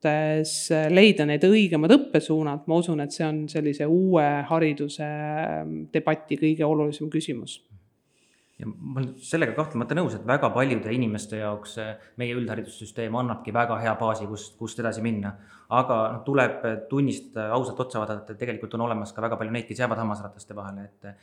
valikutes 0.03 0.69
leida 0.91 1.25
need 1.25 1.43
õigemad 1.43 1.91
õppesuunad, 1.91 2.67
ma 2.67 2.75
usun, 2.75 2.99
et 3.01 3.11
see 3.11 3.25
on 3.25 3.47
sellise 3.49 3.85
uue 3.85 4.43
hariduse 4.47 5.03
ähm, 5.03 5.87
debati 5.93 6.37
kõige 6.37 6.65
olulisem 6.65 7.09
küsimus 7.09 7.63
ja 8.57 8.65
ma 8.67 8.99
olen 8.99 9.15
sellega 9.21 9.53
kahtlemata 9.53 9.95
nõus, 9.95 10.15
et 10.15 10.25
väga 10.25 10.49
paljude 10.49 10.91
inimeste 10.91 11.37
jaoks 11.37 11.77
äh, 11.77 11.95
meie 12.17 12.33
üldharidussüsteem 12.33 13.15
annabki 13.15 13.53
väga 13.53 13.77
hea 13.79 13.95
baasi, 13.95 14.25
kust, 14.25 14.55
kust 14.57 14.79
edasi 14.79 15.01
minna. 15.01 15.35
aga 15.69 16.13
noh, 16.13 16.23
tuleb 16.23 16.61
tunnistada, 16.89 17.49
ausalt 17.51 17.79
otsa 17.79 17.99
vaadata, 17.99 18.33
et 18.33 18.39
tegelikult 18.39 18.73
on 18.73 18.85
olemas 18.85 19.11
ka 19.11 19.21
väga 19.21 19.35
palju 19.37 19.51
neid, 19.51 19.67
kes 19.67 19.79
jäävad 19.79 19.99
hammasrataste 19.99 20.55
vahele, 20.55 20.87
et 20.87 21.13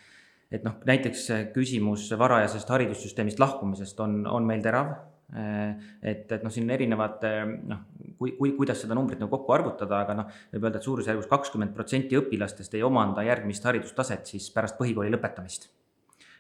et 0.53 0.63
noh, 0.63 0.75
näiteks 0.87 1.51
küsimus 1.55 2.11
varajasest 2.19 2.69
haridussüsteemist 2.71 3.41
lahkumisest 3.41 4.01
on, 4.01 4.27
on 4.27 4.45
meil 4.47 4.61
terav. 4.63 4.93
Et, 5.35 6.27
et 6.31 6.43
noh, 6.45 6.53
siin 6.53 6.69
erinevad 6.71 7.25
noh, 7.67 7.85
kui, 8.19 8.35
kui, 8.39 8.53
kuidas 8.57 8.85
seda 8.85 8.97
numbrit 8.97 9.21
nagu 9.23 9.33
kokku 9.33 9.55
arvutada, 9.57 10.03
aga 10.05 10.19
noh, 10.19 10.35
võib 10.53 10.69
öelda, 10.69 10.81
et 10.81 10.87
suurusjärgus 10.87 11.31
kakskümmend 11.31 11.75
protsenti 11.77 12.19
õpilastest 12.19 12.77
ei 12.79 12.85
omanda 12.87 13.25
järgmist 13.27 13.67
haridustaset 13.67 14.31
siis 14.31 14.51
pärast 14.55 14.79
põhikooli 14.79 15.13
lõpetamist. 15.15 15.71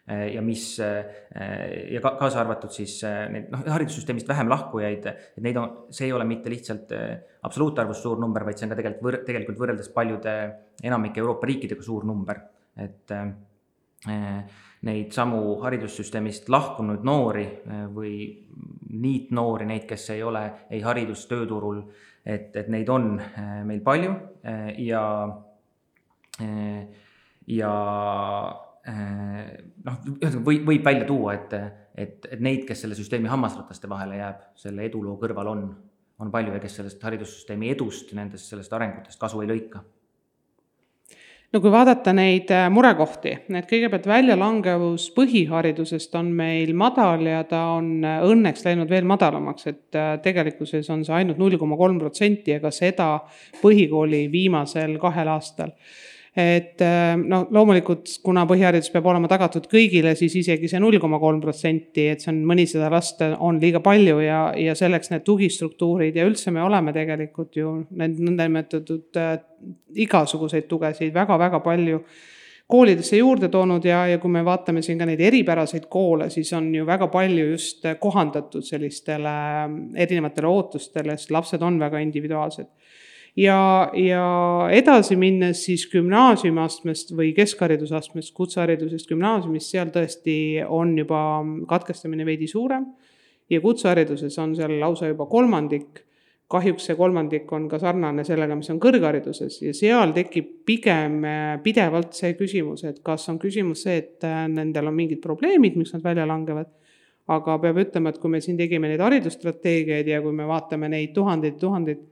Ja 0.04 0.42
mis 0.44 0.64
ja 0.76 2.00
ka, 2.04 2.10
kaasa 2.20 2.42
arvatud 2.42 2.74
siis 2.74 2.98
need 3.32 3.48
noh, 3.50 3.62
haridussüsteemist 3.72 4.28
vähem 4.28 4.50
lahkujaid, 4.52 5.08
et 5.08 5.40
neid 5.46 5.56
on, 5.56 5.78
see 5.96 6.10
ei 6.10 6.12
ole 6.12 6.26
mitte 6.28 6.52
lihtsalt 6.52 6.92
absoluutarvus 7.48 8.02
suur 8.04 8.20
number, 8.20 8.44
vaid 8.44 8.60
see 8.60 8.68
on 8.68 8.74
ka 8.74 8.78
tegelikult 8.82 9.08
võr-, 9.08 9.22
tegelikult 9.24 9.62
võrreldes 9.62 9.88
paljude 9.96 10.36
enamike 10.84 11.24
Euroopa 11.24 11.48
riikidega 11.48 11.86
suur 11.88 12.04
number, 12.04 12.42
et 12.84 13.16
Eh, 14.04 14.44
neid 14.84 15.12
samu 15.14 15.58
haridussüsteemist 15.64 16.48
lahkunud 16.52 17.04
noori 17.06 17.44
eh, 17.44 17.84
või 17.92 18.16
niitnoori, 18.94 19.66
neid, 19.68 19.86
kes 19.88 20.10
ei 20.14 20.22
ole 20.22 20.44
ei 20.70 20.82
haridus, 20.84 21.24
tööturul, 21.30 21.80
et, 22.24 22.54
et 22.56 22.68
neid 22.72 22.90
on 22.92 23.14
eh, 23.20 23.56
meil 23.66 23.80
palju 23.84 24.12
ja, 24.84 25.04
ja 27.54 27.72
noh, 28.84 29.98
võib, 30.44 30.68
võib 30.68 30.84
välja 30.84 31.08
tuua, 31.08 31.34
et, 31.38 31.56
et, 31.94 32.30
et 32.36 32.44
neid, 32.44 32.64
kes 32.68 32.84
selle 32.84 32.98
süsteemi 32.98 33.30
hammasrataste 33.30 33.90
vahele 33.90 34.20
jääb, 34.20 34.46
selle 34.60 34.86
eduloo 34.88 35.16
kõrval 35.20 35.52
on, 35.52 35.66
on 36.20 36.32
palju 36.34 36.54
ja 36.54 36.62
kes 36.62 36.80
sellest 36.80 37.04
haridussüsteemi 37.06 37.70
edust, 37.72 38.12
nendest, 38.18 38.50
sellest 38.50 38.72
arengutest 38.76 39.20
kasu 39.20 39.42
ei 39.42 39.50
lõika 39.50 39.84
no 41.54 41.61
kui 41.62 41.70
vaadata 41.70 42.12
neid 42.16 42.50
äh, 42.50 42.66
murekohti, 42.73 43.34
et 43.54 43.68
kõigepealt 43.70 44.08
väljalangevus 44.11 45.06
põhiharidusest 45.14 46.16
on 46.18 46.32
meil 46.34 46.73
madal 46.76 47.23
ja 47.28 47.44
ta 47.46 47.61
on 47.76 47.92
äh, 48.02 48.25
õnneks 48.26 48.66
läinud 48.66 48.90
veel 48.90 49.06
madalamaks, 49.06 49.68
et 49.70 49.99
äh, 49.99 50.16
tegelikkuses 50.25 50.90
on 50.90 51.04
see 51.06 51.14
ainult 51.14 51.38
null 51.38 51.54
koma 51.61 51.78
kolm 51.78 52.00
protsenti, 52.02 52.56
aga 52.58 52.75
seda 52.75 53.08
põhikooli 53.62 54.26
viimasel 54.32 54.99
kahel 55.02 55.30
aastal 55.37 55.76
et 56.34 56.82
äh, 56.82 57.14
no 57.14 57.44
loomulikult, 57.54 58.10
kuna 58.26 58.42
põhiharidus 58.50 58.90
peab 58.90 59.06
olema 59.06 59.28
tagatud 59.30 59.68
kõigile, 59.70 60.16
siis 60.18 60.34
isegi 60.40 60.66
see 60.70 60.80
null 60.82 60.98
koma 61.02 61.20
kolm 61.22 61.38
protsenti, 61.42 62.08
et 62.10 62.24
see 62.24 62.32
on 62.32 62.40
mõnisada 62.50 62.90
last 62.90 63.22
on 63.22 63.60
liiga 63.62 63.78
palju 63.84 64.18
ja, 64.24 64.40
ja 64.58 64.74
selleks 64.78 65.12
need 65.12 65.22
tugistruktuurid 65.26 66.18
ja 66.18 66.26
üldse 66.26 66.50
me 66.54 66.64
oleme 66.64 66.94
tegelikult 66.96 67.54
ju 67.60 67.76
need 67.94 68.18
nõndanimetatud 68.18 69.20
äh, 69.22 69.36
igasuguseid 70.06 70.66
tugesid 70.70 71.14
väga-väga 71.14 71.62
palju 71.62 72.02
koolidesse 72.66 73.20
juurde 73.20 73.48
toonud 73.52 73.84
ja, 73.86 74.02
ja 74.08 74.18
kui 74.18 74.32
me 74.32 74.42
vaatame 74.44 74.82
siin 74.82 74.98
ka 74.98 75.06
neid 75.06 75.20
eripäraseid 75.22 75.86
koole, 75.92 76.30
siis 76.34 76.50
on 76.56 76.72
ju 76.74 76.86
väga 76.88 77.06
palju 77.12 77.50
just 77.52 77.84
kohandatud 78.00 78.64
sellistele 78.66 79.34
erinevatele 80.02 80.50
ootustele, 80.50 81.14
sest 81.20 81.30
lapsed 81.30 81.62
on 81.62 81.78
väga 81.78 82.02
individuaalsed 82.02 82.72
ja, 83.36 83.90
ja 83.94 84.26
edasi 84.72 85.16
minnes 85.16 85.64
siis 85.66 85.86
gümnaasiumiastmest 85.92 87.12
või 87.16 87.32
keskharidusastmest, 87.36 88.34
kutseharidusest 88.36 89.10
gümnaasiumist, 89.10 89.72
seal 89.74 89.90
tõesti 89.94 90.36
on 90.68 90.96
juba 90.98 91.20
katkestamine 91.70 92.26
veidi 92.26 92.48
suurem. 92.50 92.86
Ja 93.50 93.60
kutsehariduses 93.60 94.38
on 94.40 94.54
seal 94.56 94.78
lausa 94.80 95.10
juba 95.10 95.26
kolmandik. 95.28 96.04
Kahjuks 96.48 96.86
see 96.86 96.96
kolmandik 96.96 97.50
on 97.56 97.66
ka 97.68 97.80
sarnane 97.80 98.22
sellega, 98.24 98.56
mis 98.56 98.70
on 98.72 98.78
kõrghariduses. 98.80 99.58
Ja 99.64 99.72
seal 99.76 100.12
tekib 100.16 100.50
pigem 100.68 101.18
pidevalt 101.64 102.16
see 102.16 102.34
küsimus, 102.38 102.84
et 102.88 103.02
kas 103.04 103.26
on 103.32 103.40
küsimus 103.42 103.84
see, 103.84 103.96
et 104.02 104.24
äh, 104.28 104.44
nendel 104.52 104.88
on 104.88 104.96
mingid 104.96 105.22
probleemid, 105.24 105.76
miks 105.80 105.92
nad 105.96 106.04
välja 106.04 106.28
langevad. 106.28 106.70
aga 107.24 107.54
peab 107.56 107.78
ütlema, 107.80 108.10
et 108.12 108.18
kui 108.20 108.28
me 108.28 108.38
siin 108.44 108.56
tegime 108.58 108.84
neid 108.84 109.00
haridusstrateegiaid 109.00 110.08
ja 110.12 110.18
kui 110.20 110.32
me 110.36 110.44
vaatame 110.44 110.90
neid 110.92 111.14
tuhandeid, 111.16 111.54
tuhandeid 111.56 112.02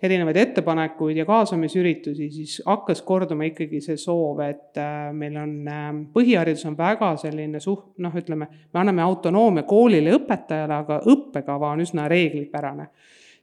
erinevaid 0.00 0.36
ettepanekuid 0.36 1.16
ja 1.16 1.24
kaasamisüritusi, 1.28 2.30
siis 2.30 2.62
hakkas 2.66 3.02
korduma 3.02 3.44
ikkagi 3.44 3.80
see 3.84 3.98
soov, 4.00 4.40
et 4.46 4.78
äh, 4.80 5.10
meil 5.12 5.36
on, 5.36 5.56
ähm, 5.68 5.98
põhiharidus 6.14 6.64
on 6.70 6.76
väga 6.78 7.12
selline 7.20 7.60
suht-, 7.60 7.98
noh, 8.00 8.14
ütleme, 8.16 8.48
me 8.48 8.80
anname 8.80 9.04
autonoomia 9.04 9.66
koolile 9.68 10.14
ja 10.14 10.20
õpetajale, 10.20 10.78
aga 10.84 11.00
õppekava 11.12 11.74
on 11.74 11.84
üsna 11.84 12.08
reeglipärane. 12.08 12.88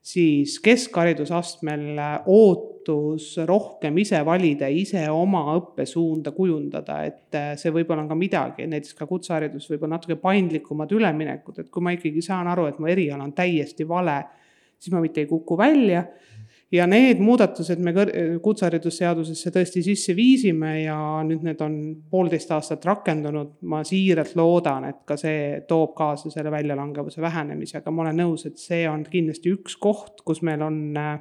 siis 0.10 0.56
keskharidusastmel 0.64 1.98
äh, 2.00 2.14
ootus 2.26 3.34
rohkem 3.46 3.98
ise 4.00 4.22
valida, 4.26 4.68
ise 4.72 5.04
oma 5.12 5.44
õppesuunda 5.58 6.32
kujundada, 6.32 7.04
et 7.06 7.36
äh, 7.36 7.52
see 7.60 7.70
võib-olla 7.76 8.08
on 8.08 8.10
ka 8.10 8.18
midagi, 8.18 8.66
näiteks 8.68 8.96
ka 8.98 9.06
kutseharidus 9.06 9.70
võib-olla 9.70 9.98
natuke 10.00 10.16
paindlikumad 10.16 10.92
üleminekud, 10.98 11.60
et 11.60 11.70
kui 11.70 11.84
ma 11.84 11.94
ikkagi 11.94 12.24
saan 12.26 12.50
aru, 12.50 12.66
et 12.72 12.80
mu 12.80 12.90
eriala 12.90 13.28
on 13.28 13.36
täiesti 13.38 13.88
vale, 13.88 14.24
siis 14.80 14.96
ma 14.96 15.04
mitte 15.04 15.22
ei 15.22 15.30
kuku 15.30 15.60
välja 15.60 16.08
ja 16.72 16.86
need 16.88 17.22
muudatused 17.24 17.82
me 17.82 17.94
kutseharidusseadusesse 18.44 19.52
tõesti 19.54 19.82
sisse 19.86 20.14
viisime 20.18 20.74
ja 20.84 20.98
nüüd 21.26 21.46
need 21.46 21.62
on 21.66 21.78
poolteist 22.12 22.52
aastat 22.54 22.86
rakendunud. 22.86 23.56
ma 23.62 23.82
siiralt 23.84 24.36
loodan, 24.38 24.86
et 24.90 25.02
ka 25.06 25.18
see 25.18 25.64
toob 25.68 25.96
kaasa 25.98 26.30
selle 26.34 26.52
väljalangevuse 26.52 27.22
vähenemise, 27.22 27.80
aga 27.80 27.92
ma 27.92 28.06
olen 28.06 28.22
nõus, 28.24 28.46
et 28.46 28.62
see 28.62 28.86
on 28.90 29.04
kindlasti 29.10 29.54
üks 29.56 29.80
koht, 29.82 30.22
kus 30.26 30.44
meil 30.46 30.62
on 30.62 30.98
äh, 30.98 31.16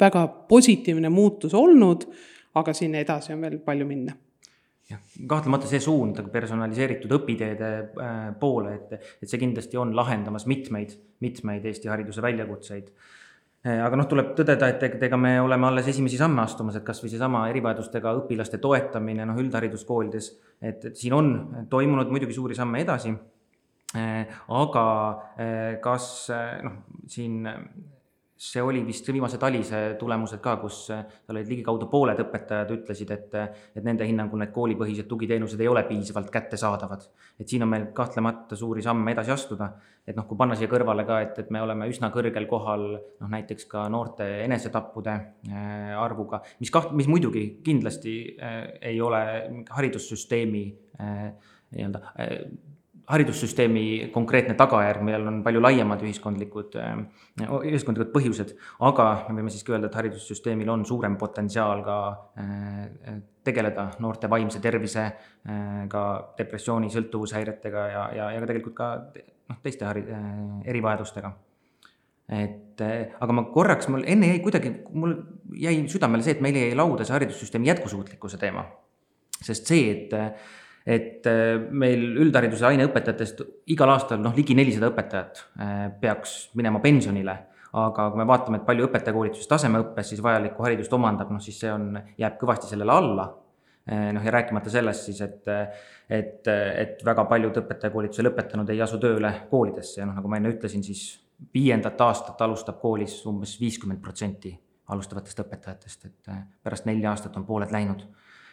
väga 0.00 0.26
positiivne 0.48 1.10
muutus 1.10 1.54
olnud, 1.54 2.06
aga 2.54 2.72
siin 2.72 2.94
edasi 2.94 3.34
on 3.34 3.42
veel 3.42 3.58
palju 3.64 3.88
minna 3.88 4.14
jah, 4.86 5.02
kahtlemata 5.26 5.66
see 5.66 5.82
suund 5.82 6.22
personaliseeritud 6.32 7.10
õpiteede 7.18 7.74
äh, 7.82 8.16
poole, 8.38 8.78
et, 8.78 9.12
et 9.22 9.28
see 9.28 9.42
kindlasti 9.42 9.78
on 9.80 9.90
lahendamas 9.96 10.46
mitmeid, 10.46 10.94
mitmeid 11.26 11.66
Eesti 11.66 11.90
hariduse 11.90 12.22
väljakutseid 12.22 12.92
aga 13.66 13.98
noh, 13.98 14.06
tuleb 14.06 14.32
tõdeda, 14.38 14.68
et 14.70 15.02
ega 15.08 15.18
me 15.18 15.36
oleme 15.42 15.66
alles 15.66 15.88
esimesi 15.90 16.18
samme 16.20 16.42
astumas, 16.44 16.76
et 16.78 16.84
kasvõi 16.86 17.10
seesama 17.10 17.46
erivajadustega 17.50 18.12
õpilaste 18.20 18.60
toetamine 18.62 19.26
noh, 19.26 19.40
üldhariduskoolides, 19.42 20.30
et, 20.62 20.90
siin 20.98 21.16
on 21.16 21.32
toimunud 21.70 22.12
muidugi 22.12 22.36
suuri 22.36 22.58
samme 22.58 22.84
edasi. 22.84 23.14
Eh, 23.96 24.38
aga 24.52 24.86
eh, 25.40 25.76
kas 25.82 26.08
noh, 26.66 26.80
siin 27.10 27.46
see 28.36 28.60
oli 28.62 28.82
vist 28.84 29.06
viimase 29.08 29.38
talise 29.40 29.78
tulemused 29.98 30.40
ka, 30.44 30.56
kus 30.60 30.82
tal 30.90 31.36
olid 31.38 31.48
ligikaudu 31.48 31.88
pooled 31.88 32.20
õpetajad 32.20 32.72
ütlesid, 32.74 33.12
et, 33.14 33.36
et 33.72 33.84
nende 33.86 34.04
hinnangul 34.08 34.42
need 34.42 34.52
koolipõhised 34.52 35.08
tugiteenused 35.08 35.60
ei 35.60 35.70
ole 35.72 35.82
piisavalt 35.88 36.28
kättesaadavad. 36.34 37.06
et 37.40 37.48
siin 37.48 37.64
on 37.64 37.72
meil 37.72 37.86
kahtlemata 37.96 38.56
suuri 38.56 38.84
samme 38.84 39.12
edasi 39.12 39.32
astuda. 39.32 39.70
et 40.06 40.16
noh, 40.16 40.26
kui 40.28 40.36
panna 40.36 40.54
siia 40.54 40.68
kõrvale 40.68 41.06
ka, 41.08 41.20
et, 41.24 41.38
et 41.38 41.50
me 41.50 41.62
oleme 41.64 41.88
üsna 41.88 42.12
kõrgel 42.12 42.46
kohal 42.46 42.86
noh, 42.98 43.28
näiteks 43.32 43.64
ka 43.72 43.88
noorte 43.88 44.28
enesetappude 44.44 45.16
äh, 45.16 45.96
arvuga, 45.96 46.42
mis 46.60 46.70
kaht-, 46.70 46.92
mis 46.92 47.08
muidugi 47.08 47.46
kindlasti 47.64 48.16
ei 48.82 49.00
ole 49.00 49.20
haridussüsteemi 49.70 50.64
nii-öelda 51.00 52.02
haridussüsteemi 53.06 54.10
konkreetne 54.14 54.56
tagajärg, 54.58 55.04
millel 55.06 55.28
on 55.30 55.38
palju 55.46 55.60
laiemad 55.62 56.02
ühiskondlikud, 56.02 56.74
äh, 56.80 57.46
ühiskondlikud 57.70 58.10
põhjused, 58.14 58.56
aga 58.88 59.06
me 59.28 59.38
võime 59.38 59.52
siiski 59.54 59.74
öelda, 59.74 59.90
et 59.90 59.98
haridussüsteemil 60.00 60.72
on 60.74 60.82
suurem 60.88 61.14
potentsiaal 61.20 61.84
ka 61.86 61.98
äh, 62.42 63.20
tegeleda 63.46 63.92
noorte 64.02 64.30
vaimse 64.30 64.58
tervisega, 64.62 66.04
depressiooni, 66.38 66.90
sõltuvushäiretega 66.90 67.86
ja, 67.92 68.04
ja, 68.16 68.28
ja 68.34 68.42
ka 68.42 68.50
tegelikult 68.50 68.78
ka 68.78 68.90
noh, 69.06 69.60
teiste 69.62 69.86
hari-, 69.86 70.06
erivajadustega. 70.66 71.30
et 72.34 72.82
aga 73.22 73.34
ma 73.38 73.46
korraks, 73.54 73.86
mul 73.92 74.02
enne 74.02 74.32
jäi 74.32 74.42
kuidagi, 74.42 74.72
mul 74.98 75.14
jäi 75.62 75.78
südamele 75.86 76.26
see, 76.26 76.34
et 76.34 76.42
meil 76.42 76.58
jäi 76.58 76.74
lauda 76.74 77.06
see 77.06 77.14
haridussüsteemi 77.14 77.70
jätkusuutlikkuse 77.70 78.42
teema. 78.42 78.66
sest 79.38 79.70
see, 79.70 79.92
et 79.92 80.16
et 80.86 81.26
äh, 81.26 81.56
meil 81.74 82.14
üldhariduse 82.22 82.68
aineõpetajatest 82.68 83.42
igal 83.74 83.90
aastal 83.96 84.20
noh, 84.22 84.34
ligi 84.36 84.54
nelisada 84.54 84.92
õpetajat 84.92 85.42
äh, 85.58 85.80
peaks 86.00 86.36
minema 86.58 86.80
pensionile. 86.84 87.34
Aga 87.76 88.06
kui 88.12 88.20
me 88.20 88.24
vaatame, 88.28 88.60
et 88.60 88.68
palju 88.68 88.86
õpetajakoolitus 88.86 89.48
tasemeõppes 89.50 90.12
siis 90.12 90.22
vajalikku 90.24 90.62
haridust 90.64 90.94
omandab, 90.96 91.32
noh 91.34 91.42
siis 91.42 91.58
see 91.60 91.72
on, 91.74 91.90
jääb 92.16 92.38
kõvasti 92.40 92.70
sellele 92.70 92.94
alla. 92.94 93.26
Äh, 93.90 94.08
noh 94.14 94.24
ja 94.24 94.34
rääkimata 94.38 94.70
sellest 94.72 95.10
siis, 95.10 95.20
et, 95.26 95.50
et, 96.08 96.46
et 96.46 97.02
väga 97.04 97.26
paljud 97.28 97.58
õpetajakoolituse 97.64 98.24
lõpetanud 98.28 98.70
ei 98.70 98.80
asu 98.86 99.02
tööle 99.02 99.32
koolidesse. 99.50 99.98
Ja 100.00 100.06
noh, 100.06 100.14
nagu 100.20 100.30
ma 100.30 100.38
enne 100.38 100.54
ütlesin, 100.54 100.86
siis 100.86 101.08
viiendat 101.52 102.00
aastat 102.00 102.40
alustab 102.46 102.78
koolis 102.80 103.18
umbes 103.28 103.58
viiskümmend 103.60 104.00
protsenti 104.00 104.54
alustavatest 104.94 105.42
õpetajatest, 105.42 106.06
et 106.06 106.30
pärast 106.62 106.86
nelja 106.86 107.10
aastat 107.10 107.34
on 107.36 107.44
pooled 107.44 107.74
läinud 107.74 108.06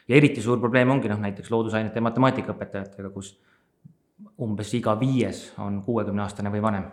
ja 0.08 0.16
eriti 0.16 0.42
suur 0.42 0.60
probleem 0.60 0.92
ongi 0.92 1.12
noh, 1.12 1.20
näiteks 1.24 1.52
loodusainete 1.52 2.00
ja 2.00 2.06
matemaatikaõpetajatega, 2.10 3.10
kus 3.14 3.34
umbes 4.44 4.74
iga 4.74 4.96
viies 5.00 5.46
on 5.62 5.82
kuuekümneaastane 5.86 6.52
või 6.52 6.62
vanem. 6.64 6.88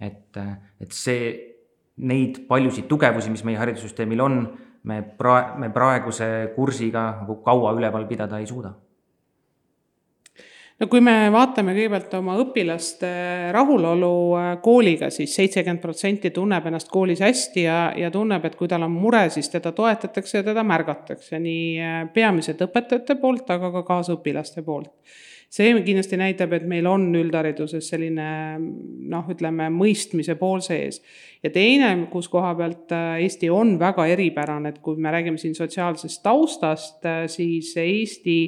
et, 0.00 0.36
et 0.80 0.92
see, 0.94 1.30
neid 1.98 2.44
paljusid 2.48 2.86
tugevusi, 2.86 3.30
mis 3.30 3.42
meie 3.44 3.58
haridussüsteemil 3.58 4.20
on, 4.22 4.42
me 4.84 5.00
pra-, 5.18 5.56
me 5.58 5.70
praeguse 5.74 6.52
kursiga 6.54 7.08
nagu 7.22 7.40
kaua 7.42 7.72
üleval 7.74 8.06
pidada 8.06 8.38
ei 8.38 8.46
suuda 8.46 8.74
no 10.78 10.86
kui 10.90 11.02
me 11.04 11.14
vaatame 11.34 11.74
kõigepealt 11.76 12.12
oma 12.20 12.36
õpilaste 12.42 13.10
rahulolu 13.54 14.12
äh, 14.38 14.50
kooliga 14.64 15.10
siis, 15.10 15.32
siis 15.32 15.38
seitsekümmend 15.42 15.82
protsenti 15.82 16.30
tunneb 16.34 16.66
ennast 16.70 16.90
koolis 16.92 17.22
hästi 17.24 17.64
ja, 17.66 17.78
ja 17.98 18.12
tunneb, 18.14 18.44
et 18.46 18.58
kui 18.58 18.70
tal 18.70 18.86
on 18.86 18.94
mure, 18.94 19.24
siis 19.34 19.50
teda 19.52 19.72
toetatakse 19.76 20.40
ja 20.40 20.46
teda 20.46 20.64
märgatakse 20.66 21.40
nii 21.42 21.64
äh, 21.82 22.04
peamiselt 22.14 22.62
õpetajate 22.68 23.18
poolt, 23.20 23.50
aga 23.54 23.72
ka 23.78 23.86
kaasõpilaste 23.94 24.62
poolt 24.66 24.94
see 25.48 25.72
kindlasti 25.80 26.18
näitab, 26.20 26.52
et 26.52 26.64
meil 26.68 26.84
on 26.86 27.06
üldhariduses 27.16 27.86
selline 27.88 28.24
noh, 28.60 29.30
ütleme 29.32 29.70
mõistmise 29.72 30.36
pool 30.36 30.60
sees. 30.60 31.00
ja 31.42 31.50
teine, 31.50 31.94
kus 32.12 32.28
koha 32.30 32.52
pealt 32.54 32.92
äh, 32.94 33.22
Eesti 33.24 33.50
on 33.50 33.78
väga 33.80 34.06
eripärane, 34.12 34.76
et 34.76 34.82
kui 34.84 35.00
me 35.00 35.10
räägime 35.10 35.40
siin 35.40 35.56
sotsiaalsest 35.58 36.22
taustast, 36.22 37.02
siis 37.32 37.74
Eesti 37.80 38.38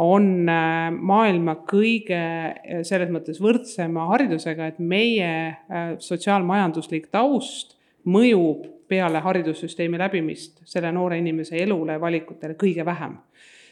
on 0.00 0.48
äh, 0.48 0.88
maailma 0.96 1.58
kõige 1.68 2.16
äh, 2.16 2.80
selles 2.88 3.10
mõttes 3.12 3.40
võrdsema 3.42 4.06
haridusega, 4.14 4.70
et 4.70 4.78
meie 4.80 5.32
äh, 5.50 5.90
sotsiaalmajanduslik 6.00 7.10
taust 7.12 7.76
mõjub 8.08 8.64
peale 8.90 9.20
haridussüsteemi 9.22 10.00
läbimist 10.00 10.62
selle 10.66 10.90
noore 10.94 11.20
inimese 11.20 11.60
elule 11.60 11.98
ja 11.98 12.02
valikutele 12.02 12.56
kõige 12.58 12.86
vähem. 12.88 13.18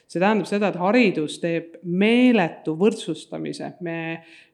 See 0.08 0.20
tähendab 0.20 0.48
seda, 0.48 0.70
et 0.70 0.78
haridus 0.80 1.36
teeb 1.40 1.80
meeletu 1.84 2.76
võrdsustamise, 2.80 3.74
me 3.84 3.98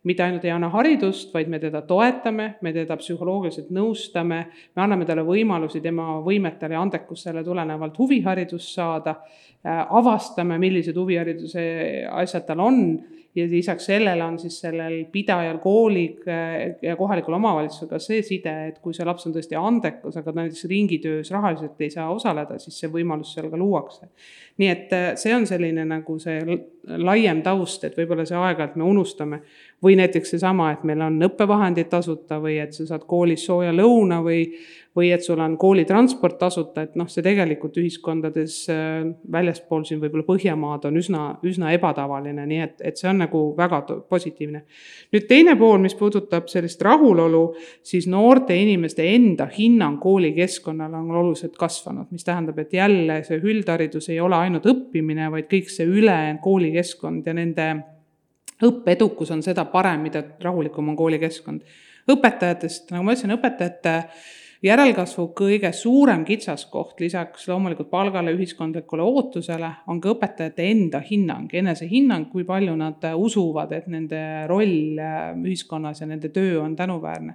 mitte 0.05 0.23
ainult 0.25 0.45
ei 0.45 0.53
anna 0.53 0.69
haridust, 0.73 1.33
vaid 1.35 1.49
me 1.49 1.59
teda 1.63 1.81
toetame, 1.89 2.55
me 2.63 2.73
teda 2.77 2.97
psühholoogiliselt 3.01 3.73
nõustame, 3.75 4.41
me 4.77 4.85
anname 4.85 5.09
talle 5.09 5.25
võimalusi 5.27 5.81
tema 5.85 6.19
võimetele 6.25 6.77
ja 6.77 6.85
andekustele 6.85 7.45
tulenevalt 7.45 7.99
huviharidust 7.99 8.75
saada, 8.77 9.17
avastame, 9.65 10.59
millised 10.61 10.97
huvihariduse 11.01 11.65
asjad 12.13 12.45
tal 12.51 12.61
on 12.61 12.81
ja 13.35 13.47
lisaks 13.51 13.87
sellele 13.87 14.25
on 14.25 14.39
siis 14.39 14.61
sellel 14.61 15.05
pidajal, 15.13 15.59
koolil 15.59 16.23
ja 16.83 16.97
kohalikul 16.97 17.35
omavalitsusega 17.35 17.99
see 17.99 18.23
side, 18.23 18.53
et 18.69 18.79
kui 18.83 18.95
see 18.95 19.07
laps 19.07 19.27
on 19.27 19.35
tõesti 19.35 19.59
andekas, 19.59 20.19
aga 20.21 20.31
ta 20.31 20.37
näiteks 20.39 20.69
ringitöös 20.71 21.33
rahaliselt 21.35 21.81
ei 21.83 21.91
saa 21.91 22.11
osaleda, 22.15 22.59
siis 22.63 22.79
see 22.79 22.93
võimalus 22.93 23.35
seal 23.35 23.51
ka 23.51 23.59
luuakse. 23.59 24.09
nii 24.59 24.69
et 24.71 24.93
äh, 24.95 25.09
see 25.19 25.35
on 25.35 25.47
selline 25.51 25.83
nagu 25.89 26.19
see 26.23 26.59
laiem 26.87 27.43
taust, 27.43 27.85
et 27.85 27.97
võib-olla 27.99 28.27
see 28.29 28.39
aeg-ajalt 28.39 28.77
me 28.79 28.87
unustame 28.87 29.41
või 29.83 29.94
näiteks 29.99 30.35
seesama, 30.35 30.71
et 30.73 30.85
meil 30.85 31.03
on 31.05 31.19
õppevahendid 31.29 31.91
tasuta 31.93 32.41
või 32.43 32.59
et 32.63 32.75
sa 32.77 32.87
saad 32.89 33.07
koolis 33.09 33.47
sooja 33.47 33.73
lõuna 33.75 34.23
või 34.25 34.47
või 34.97 35.11
et 35.11 35.25
sul 35.27 35.41
on 35.43 35.57
koolitransport 35.59 36.39
tasuta, 36.39 36.85
et 36.87 36.95
noh, 36.99 37.09
see 37.11 37.23
tegelikult 37.25 37.77
ühiskondades 37.83 38.61
äh, 38.71 39.03
väljaspool 39.33 39.83
siin 39.87 40.01
võib-olla 40.03 40.27
Põhjamaad 40.29 40.87
on 40.89 40.99
üsna, 41.01 41.23
üsna 41.47 41.73
ebatavaline, 41.75 42.45
nii 42.47 42.61
et, 42.63 42.77
et 42.91 43.01
see 43.01 43.09
on 43.11 43.19
nagu 43.25 43.43
väga 43.59 43.83
positiivne. 44.11 44.63
nüüd 45.15 45.27
teine 45.31 45.57
pool, 45.59 45.81
mis 45.83 45.97
puudutab 45.99 46.47
sellist 46.53 46.83
rahulolu, 46.87 47.43
siis 47.83 48.07
noorte 48.11 48.57
inimeste 48.57 49.07
enda 49.15 49.49
hinnang 49.51 49.99
koolikeskkonnale 50.03 51.01
on 51.01 51.11
oluliselt 51.11 51.59
kasvanud, 51.59 52.07
mis 52.15 52.27
tähendab, 52.27 52.59
et 52.63 52.79
jälle 52.79 53.21
see 53.27 53.41
üldharidus 53.43 54.09
ei 54.15 54.21
ole 54.23 54.39
ainult 54.39 54.69
õppimine, 54.71 55.31
vaid 55.35 55.51
kõik 55.51 55.75
see 55.75 55.91
ülejäänud 55.91 56.43
koolikeskkond 56.45 57.27
ja 57.27 57.35
nende 57.35 57.69
õppeedukus 58.69 59.33
on 59.35 59.43
seda 59.45 59.67
parem, 59.71 60.07
mida 60.09 60.23
rahulikum 60.43 60.89
on 60.93 60.97
koolikeskkond. 60.97 61.61
õpetajatest, 62.11 62.91
nagu 62.93 63.05
ma 63.05 63.15
ütlesin, 63.15 63.33
õpetajate 63.37 63.95
järelkasvu 64.65 65.27
kõige 65.37 65.71
suurem 65.77 66.25
kitsaskoht 66.25 67.01
lisaks 67.03 67.49
loomulikult 67.49 67.91
palgale, 67.91 68.33
ühiskondlikule 68.37 69.05
ootusele 69.05 69.71
on 69.93 70.01
ka 70.01 70.15
õpetajate 70.15 70.69
enda 70.71 71.01
hinnang, 71.05 71.53
enesehinnang, 71.53 72.31
kui 72.33 72.47
palju 72.49 72.77
nad 72.81 73.05
usuvad, 73.17 73.73
et 73.77 73.89
nende 73.93 74.21
roll 74.51 75.01
äh, 75.01 75.33
ühiskonnas 75.45 76.01
ja 76.01 76.09
nende 76.09 76.33
töö 76.33 76.63
on 76.63 76.77
tänuväärne. 76.77 77.35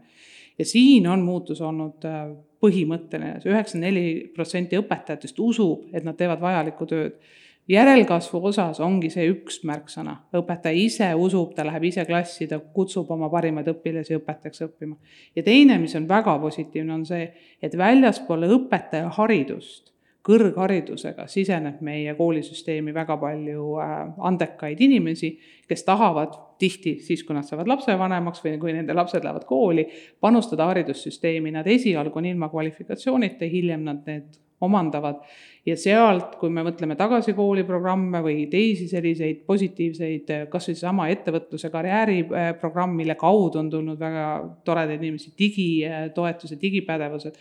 ja 0.59 0.65
siin 0.65 1.07
on 1.07 1.21
muutus 1.23 1.61
olnud 1.61 2.05
äh, 2.05 2.29
põhimõtteline, 2.59 3.39
üheksakümmend 3.45 3.85
neli 3.85 4.31
protsenti 4.35 4.79
õpetajatest 4.79 5.37
usub, 5.39 5.85
et 5.93 6.03
nad 6.03 6.17
teevad 6.19 6.41
vajalikku 6.41 6.85
tööd 6.89 7.21
järelkasvu 7.69 8.41
osas 8.49 8.79
ongi 8.84 9.12
see 9.13 9.27
üks 9.29 9.62
märksõna, 9.67 10.15
õpetaja 10.36 10.77
ise 10.79 11.10
usub, 11.17 11.53
ta 11.55 11.65
läheb 11.67 11.86
ise 11.91 12.05
klassi, 12.08 12.47
ta 12.49 12.60
kutsub 12.60 13.12
oma 13.13 13.29
parimaid 13.29 13.69
õpilasi 13.69 14.17
õpetajaks 14.17 14.65
õppima. 14.65 14.97
ja 15.36 15.43
teine, 15.43 15.77
mis 15.77 15.95
on 15.95 16.08
väga 16.10 16.39
positiivne, 16.41 16.93
on 16.93 17.05
see, 17.05 17.29
et 17.62 17.77
väljaspool 17.77 18.47
õpetajaharidust, 18.49 19.93
kõrgharidusega 20.29 21.25
siseneb 21.32 21.79
meie 21.86 22.13
koolisüsteemi 22.17 22.93
väga 22.93 23.15
palju 23.17 23.69
äh, 23.82 23.95
andekaid 24.29 24.82
inimesi, 24.82 25.32
kes 25.69 25.86
tahavad 25.88 26.36
tihti 26.60 26.97
siis, 27.05 27.23
kui 27.23 27.38
nad 27.38 27.47
saavad 27.47 27.69
lapsevanemaks 27.71 28.43
või 28.43 28.58
kui 28.60 28.75
nende 28.75 28.93
lapsed 28.97 29.23
lähevad 29.23 29.45
kooli, 29.47 29.88
panustada 30.19 30.67
haridussüsteemi, 30.69 31.53
nad 31.55 31.67
esialgu 31.69 32.19
on 32.19 32.27
ilma 32.34 32.49
kvalifikatsioonita, 32.51 33.47
hiljem 33.47 33.88
nad 33.88 34.03
need 34.10 34.38
omandavad. 34.62 35.22
Ja 35.65 35.76
sealt, 35.78 36.38
kui 36.39 36.50
me 36.54 36.63
mõtleme 36.65 36.95
tagasi 36.98 37.34
kooliprogramme 37.38 38.22
või 38.26 38.45
teisi 38.52 38.88
selliseid 38.89 39.43
positiivseid, 39.48 40.32
kas 40.52 40.69
või 40.69 40.78
seesama 40.80 41.10
ettevõtluse 41.13 41.69
karjääriprogramm, 41.74 42.95
mille 42.98 43.15
kaudu 43.19 43.62
on 43.62 43.69
tulnud 43.69 44.00
väga 44.00 44.28
toredaid 44.65 45.04
inimesi, 45.04 45.34
digitoetused, 45.39 46.60
digipädevused, 46.62 47.38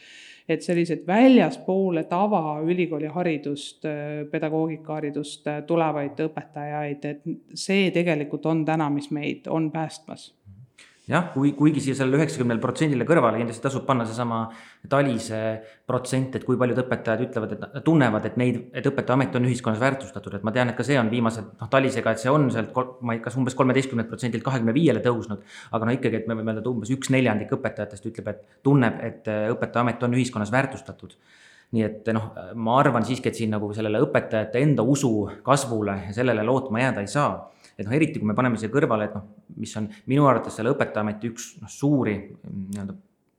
et 0.48 0.64
sellised 0.64 1.04
väljaspoole 1.06 2.04
tavaülikooli 2.08 3.10
haridust, 3.12 3.84
pedagoogikaharidust 4.32 5.48
tulevaid 5.68 6.24
õpetajaid, 6.24 7.04
et 7.04 7.54
see 7.54 7.92
tegelikult 7.94 8.48
on 8.48 8.64
täna, 8.68 8.88
mis 8.92 9.12
meid 9.14 9.46
on 9.52 9.70
päästmas 9.72 10.32
jah, 11.08 11.30
kui, 11.32 11.52
kuigi 11.56 11.80
siia 11.82 11.96
sellele 11.96 12.20
üheksakümnele 12.20 12.60
protsendile 12.62 13.06
kõrvale 13.08 13.40
kindlasti 13.40 13.64
tasub 13.64 13.86
panna 13.88 14.04
seesama 14.08 14.42
Talise 14.92 15.40
protsent, 15.88 16.36
et 16.36 16.44
kui 16.44 16.58
paljud 16.60 16.78
õpetajad 16.84 17.24
ütlevad, 17.24 17.54
et 17.56 17.64
nad 17.64 17.78
tunnevad, 17.84 18.28
et 18.28 18.36
neid, 18.40 18.60
et 18.76 18.86
õpetajaamet 18.90 19.38
on 19.40 19.48
ühiskonnas 19.48 19.80
väärtustatud, 19.82 20.38
et 20.38 20.46
ma 20.46 20.52
tean, 20.54 20.72
et 20.72 20.78
ka 20.78 20.86
see 20.86 20.98
on 21.00 21.10
viimased, 21.12 21.50
noh, 21.60 21.72
Talisega, 21.72 22.12
et 22.12 22.22
see 22.22 22.32
on 22.32 22.48
sealt, 22.54 22.76
ma 23.00 23.16
ei, 23.16 23.24
kas 23.24 23.38
umbes 23.40 23.56
kolmeteistkümnelt 23.58 24.10
protsendilt 24.12 24.46
kahekümne 24.46 24.76
viiele 24.76 25.02
tõusnud. 25.04 25.44
aga 25.72 25.88
no 25.88 25.96
ikkagi, 25.96 26.22
et 26.22 26.28
me 26.30 26.36
võime 26.38 26.52
öelda, 26.52 26.64
et 26.64 26.70
umbes 26.70 26.92
üks 26.94 27.12
neljandik 27.14 27.52
õpetajatest 27.56 28.08
ütleb, 28.12 28.32
et 28.34 28.62
tunneb, 28.62 29.00
et 29.04 29.28
õpetajaamet 29.56 30.04
on 30.04 30.16
ühiskonnas 30.18 30.52
väärtustatud 30.52 31.16
nii 31.76 31.82
et 31.84 32.06
noh, 32.16 32.30
ma 32.56 32.78
arvan 32.80 33.04
siiski, 33.04 33.28
et 33.28 33.36
siin 33.36 33.50
nagu 33.52 33.68
sellele 33.76 34.00
õpetajate 34.00 34.60
enda 34.64 34.84
usu 34.88 35.10
kasvule 35.44 35.98
ja 36.06 36.14
sellele 36.16 36.40
lootma 36.48 36.80
jääda 36.80 37.04
ei 37.04 37.10
saa 37.12 37.32
et 37.78 37.86
noh, 37.86 37.94
eriti 37.94 38.18
kui 38.18 38.26
me 38.28 38.34
paneme 38.34 38.58
siia 38.58 38.72
kõrvale, 38.72 39.08
et 39.08 39.14
noh, 39.14 39.26
mis 39.56 39.74
on 39.78 39.86
minu 40.10 40.26
arvates 40.26 40.58
selle 40.58 40.74
Õpetajaameti 40.74 41.30
üks 41.30 41.50
noh, 41.62 41.70
suuri 41.70 42.16
nii-öelda 42.18 42.96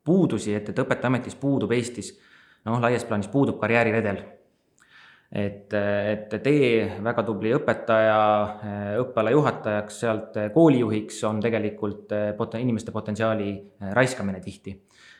puudusi, 0.09 0.55
et, 0.55 0.71
et 0.71 0.83
Õpetajaametis 0.83 1.37
puudub 1.39 1.73
Eestis 1.75 2.13
noh, 2.65 2.79
laias 2.81 3.05
plaanis 3.07 3.29
puudub 3.31 3.59
karjääriredel. 3.61 4.21
et, 5.29 5.73
et 5.73 6.31
tee 6.41 6.69
väga 7.05 7.23
tubli 7.23 7.51
õpetaja 7.53 8.21
õppeala 9.03 9.33
juhatajaks, 9.35 9.99
sealt 10.01 10.39
koolijuhiks 10.55 11.19
on 11.29 11.41
tegelikult 11.43 12.15
pot-, 12.37 12.57
inimeste 12.57 12.91
potentsiaali 12.91 13.51
raiskamine 13.93 14.41
tihti 14.41 14.73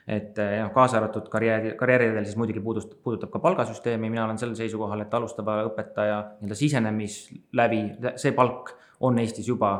et 0.09 0.39
noh, 0.39 0.71
kaasa 0.73 0.97
arvatud 0.97 1.27
karjääri, 1.29 1.75
karjääridel 1.77 2.25
siis 2.25 2.37
muidugi 2.39 2.63
puudust, 2.65 2.95
puudutab 3.03 3.29
ka 3.29 3.41
palgasüsteemi, 3.43 4.09
mina 4.09 4.23
olen 4.25 4.39
sel 4.41 4.55
seisukohal, 4.57 5.03
et 5.03 5.13
alustava 5.13 5.59
õpetaja 5.67 6.15
nii-öelda 6.39 6.57
sisenemislävi, 6.57 7.81
see 8.17 8.33
palk 8.33 8.73
on 8.99 9.19
Eestis 9.21 9.47
juba 9.47 9.73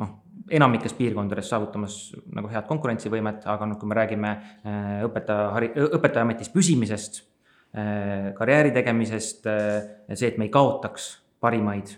noh, 0.00 0.14
enamikes 0.52 0.94
piirkondades 0.96 1.50
saavutamas 1.52 1.98
nagu 2.34 2.50
head 2.52 2.66
konkurentsivõimet, 2.68 3.44
aga 3.50 3.68
noh, 3.68 3.78
kui 3.80 3.90
me 3.90 3.98
räägime 3.98 4.32
äh, 4.32 4.96
õpetaja, 5.06 5.84
õpetajaametis 5.98 6.52
püsimisest, 6.54 7.22
äh, 7.76 8.32
karjääri 8.38 8.72
tegemisest, 8.74 9.46
äh, 9.50 9.78
see, 10.14 10.32
et 10.32 10.40
me 10.40 10.48
ei 10.48 10.54
kaotaks 10.54 11.14
parimaid, 11.42 11.96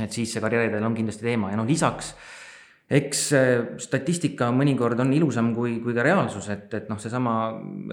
et 0.00 0.14
siis 0.14 0.30
see 0.32 0.40
karjääridel 0.40 0.84
on 0.86 0.94
kindlasti 0.96 1.26
teema. 1.26 1.50
Ja 1.52 1.58
noh, 1.60 1.66
lisaks 1.68 2.14
eks 2.92 3.20
statistika 3.80 4.50
mõnikord 4.52 5.00
on 5.00 5.12
ilusam 5.16 5.52
kui, 5.56 5.78
kui 5.84 5.94
ka 5.96 6.04
reaalsus, 6.04 6.48
et, 6.52 6.66
et 6.76 6.88
noh, 6.92 6.98
seesama 7.00 7.34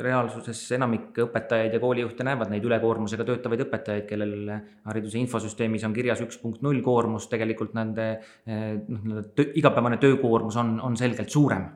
reaalsuses 0.03 0.61
enamik 0.75 1.21
õpetajaid 1.25 1.75
ja 1.75 1.81
koolijuhte 1.83 2.25
näevad 2.27 2.51
neid 2.51 2.67
ülekoormusega 2.67 3.27
töötavaid 3.27 3.63
õpetajaid, 3.67 4.07
kellel 4.09 4.53
hariduse 4.89 5.21
infosüsteemis 5.21 5.85
on 5.87 5.95
kirjas 5.95 6.23
üks 6.25 6.39
punkt 6.41 6.63
null 6.65 6.83
koormus, 6.85 7.29
tegelikult 7.31 7.77
nende 7.77 8.09
noh, 8.47 9.21
igapäevane 9.47 10.01
töökoormus 10.01 10.59
on, 10.59 10.75
on 10.83 10.99
selgelt 10.99 11.31
suurem. 11.31 11.69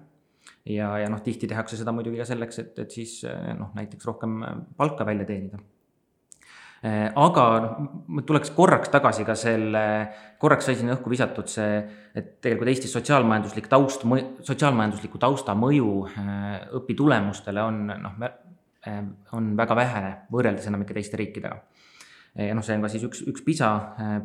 Ja, 0.67 0.93
ja 0.99 1.07
noh, 1.11 1.19
tihti 1.23 1.47
tehakse 1.47 1.79
seda 1.79 1.91
muidugi 1.95 2.19
ka 2.19 2.27
selleks, 2.27 2.59
et, 2.59 2.75
et 2.83 2.91
siis 2.91 3.21
noh, 3.59 3.71
näiteks 3.75 4.07
rohkem 4.07 4.41
palka 4.79 5.07
välja 5.07 5.27
teenida 5.27 5.59
aga 6.83 7.43
noh, 7.63 7.75
ma 8.11 8.21
tuleks 8.27 8.51
korraks 8.51 8.91
tagasi 8.91 9.23
ka 9.23 9.35
selle, 9.39 9.83
korraks 10.39 10.67
sai 10.67 10.75
siin 10.75 10.91
õhku 10.91 11.11
visatud 11.13 11.47
see, 11.47 11.77
et 12.11 12.33
tegelikult 12.43 12.71
Eestis 12.73 12.91
sotsiaalmajanduslik 12.97 13.69
taust, 13.71 14.03
sotsiaalmajandusliku 14.43 15.21
tausta 15.21 15.55
mõju 15.55 15.93
äh, 16.09 16.57
õpitulemustele 16.79 17.63
on 17.63 17.79
noh, 17.87 18.19
äh, 18.27 18.99
on 19.31 19.53
väga 19.59 19.77
vähene 19.79 20.11
võrreldes 20.33 20.67
enamike 20.67 20.97
teiste 20.97 21.19
riikidega. 21.21 21.61
ja 22.35 22.53
noh, 22.57 22.65
see 22.65 22.75
on 22.75 22.83
ka 22.83 22.91
siis 22.91 23.07
üks, 23.07 23.23
üks 23.31 23.45
PISA, 23.45 23.69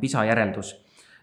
PISA 0.01 0.25
järeldus. 0.27 0.75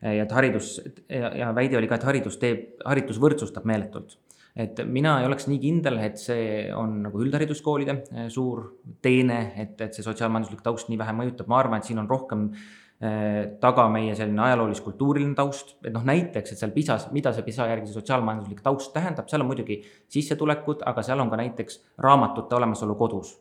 ja 0.01 0.23
et 0.23 0.31
haridus 0.31 0.77
ja, 1.09 1.33
ja 1.35 1.51
väide 1.55 1.77
oli 1.77 1.87
ka, 1.91 1.99
et 1.99 2.07
haridus 2.07 2.39
teeb, 2.39 2.77
haridus 2.85 3.19
võrdsustab 3.19 3.67
meeletult 3.67 4.15
et 4.55 4.79
mina 4.87 5.17
ei 5.19 5.27
oleks 5.27 5.49
nii 5.51 5.59
kindel, 5.59 5.99
et 6.03 6.17
see 6.21 6.71
on 6.75 7.01
nagu 7.03 7.21
üldhariduskoolide 7.25 7.97
eh, 8.15 8.25
suur 8.31 8.63
teene, 9.03 9.39
et, 9.61 9.75
et 9.83 9.95
see 9.95 10.05
sotsiaalmajanduslik 10.05 10.63
taust 10.65 10.91
nii 10.91 10.99
vähe 11.01 11.15
mõjutab, 11.17 11.49
ma 11.51 11.59
arvan, 11.59 11.83
et 11.83 11.89
siin 11.89 11.99
on 11.99 12.09
rohkem 12.09 12.47
eh, 12.55 13.41
taga 13.61 13.87
meie 13.91 14.15
selline 14.15 14.45
ajaloolis-kultuuriline 14.47 15.35
taust, 15.37 15.75
et 15.83 15.91
noh, 15.95 16.05
näiteks, 16.07 16.55
et 16.55 16.63
seal 16.63 16.75
PISA-s, 16.75 17.09
mida 17.15 17.35
see 17.35 17.47
PISA 17.47 17.67
järgi 17.73 17.91
see 17.91 17.99
sotsiaalmajanduslik 17.99 18.63
taust 18.65 18.95
tähendab, 18.95 19.27
seal 19.31 19.43
on 19.43 19.51
muidugi 19.51 19.81
sissetulekud, 20.15 20.87
aga 20.87 21.03
seal 21.03 21.23
on 21.23 21.33
ka 21.33 21.41
näiteks 21.43 21.81
raamatute 22.07 22.55
olemasolu 22.55 22.95
kodus 22.99 23.35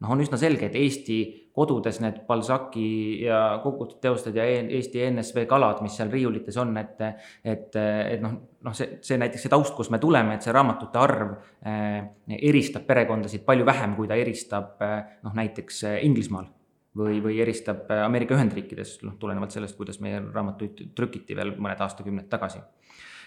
noh, 0.00 0.12
on 0.14 0.22
üsna 0.24 0.38
selge, 0.40 0.70
et 0.70 0.76
Eesti 0.78 1.18
kodudes 1.54 1.98
need 2.02 2.22
Balzaci 2.28 2.84
ja 3.24 3.40
kogutud 3.64 3.98
teosed 4.02 4.36
ja 4.36 4.46
Eesti 4.46 5.02
NSV 5.10 5.44
kalad, 5.50 5.82
mis 5.84 5.96
seal 5.98 6.12
riiulites 6.12 6.56
on, 6.62 6.72
et, 6.80 7.02
et, 7.44 7.76
et 7.76 8.22
noh, 8.22 8.36
noh, 8.66 8.76
see, 8.76 9.00
see 9.04 9.18
näiteks 9.20 9.46
see 9.46 9.52
taust, 9.52 9.74
kust 9.76 9.92
me 9.92 10.00
tuleme, 10.02 10.36
et 10.36 10.46
see 10.46 10.54
raamatute 10.54 11.02
arv 11.02 11.34
eh, 11.66 11.98
eristab 12.38 12.86
perekondasid 12.88 13.44
palju 13.46 13.66
vähem, 13.68 13.98
kui 13.98 14.08
ta 14.10 14.18
eristab 14.20 14.80
eh, 14.86 14.96
noh, 15.26 15.36
näiteks 15.36 15.84
eh, 15.90 15.98
Inglismaal 16.08 16.48
või, 16.96 17.20
või 17.22 17.40
eristab 17.42 17.90
Ameerika 18.00 18.38
Ühendriikides, 18.38 19.00
noh, 19.06 19.18
tulenevalt 19.20 19.54
sellest, 19.54 19.76
kuidas 19.78 20.00
meie 20.02 20.22
raamatuid 20.22 20.88
trükiti 20.96 21.36
veel 21.38 21.54
mõned 21.58 21.82
aastakümned 21.84 22.30
tagasi 22.32 22.62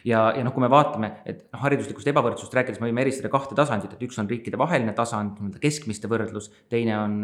ja, 0.07 0.23
ja 0.35 0.43
noh, 0.43 0.53
kui 0.55 0.63
me 0.63 0.69
vaatame, 0.71 1.09
et 1.29 1.45
noh, 1.47 1.61
hariduslikust 1.63 2.09
ebavõrdsusest 2.11 2.57
rääkides 2.57 2.81
me 2.81 2.89
võime 2.89 3.03
eristada 3.05 3.31
kahte 3.33 3.55
tasandit, 3.57 3.95
et 3.95 4.03
üks 4.05 4.19
on 4.21 4.29
riikidevaheline 4.29 4.93
tasand, 4.97 5.39
nii-öelda 5.39 5.61
keskmiste 5.63 6.11
võrdlus, 6.11 6.49
teine 6.71 6.97
on 6.99 7.17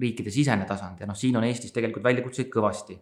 riikide 0.00 0.32
sisene 0.32 0.66
tasand 0.68 1.02
ja 1.02 1.08
noh, 1.08 1.18
siin 1.18 1.36
on 1.38 1.46
Eestis 1.48 1.74
tegelikult 1.74 2.06
väljakutseid 2.08 2.50
kõvasti. 2.52 2.98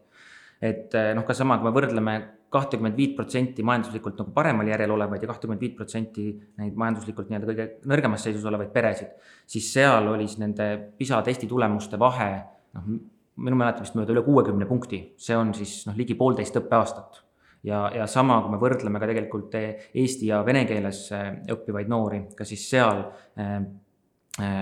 et 0.60 0.94
eh, 0.94 1.14
noh, 1.16 1.24
ka 1.24 1.34
sama, 1.34 1.56
kui 1.58 1.70
me 1.70 1.74
võrdleme 1.76 2.16
kahtekümmet 2.50 2.96
viit 2.98 3.14
protsenti 3.16 3.62
majanduslikult 3.62 4.18
nagu 4.18 4.34
paremal 4.34 4.68
järjel 4.68 4.90
olevaid 4.96 5.22
ja 5.22 5.30
kahtekümmet 5.30 5.60
viit 5.62 5.76
protsenti 5.78 6.26
neid 6.58 6.74
majanduslikult 6.76 7.30
nii-öelda 7.30 7.48
kõige 7.48 7.68
nõrgemas 7.88 8.26
seisus 8.26 8.44
olevaid 8.50 8.74
peresid, 8.74 9.14
siis 9.46 9.70
seal 9.72 10.10
oli 10.10 10.26
siis 10.26 10.42
nende 10.42 10.68
PISA 10.98 11.22
testi 11.24 11.48
tulemuste 11.48 11.98
vahe 11.98 12.30
noh, 12.76 12.92
minu 13.40 13.56
mäletamist 13.56 13.94
mööda 13.96 14.12
üle 14.12 14.26
kuuekümne 14.26 14.66
punkti, 14.68 15.04
see 15.16 15.38
on 15.38 15.54
siis 15.56 15.84
noh, 15.86 15.96
ligi 15.96 16.18
poolteist 16.18 16.58
õppeaastat 16.60 17.22
ja, 17.66 17.80
ja 17.94 18.06
sama, 18.10 18.40
kui 18.44 18.54
me 18.54 18.60
võrdleme 18.60 19.00
ka 19.00 19.08
tegelikult 19.10 19.54
eh, 19.58 19.90
eesti 20.00 20.30
ja 20.30 20.40
vene 20.46 20.64
keeles 20.68 21.04
eh, 21.16 21.30
õppivaid 21.54 21.90
noori, 21.90 22.22
ka 22.36 22.46
siis 22.48 22.64
seal 22.72 23.02
eh, 23.36 23.58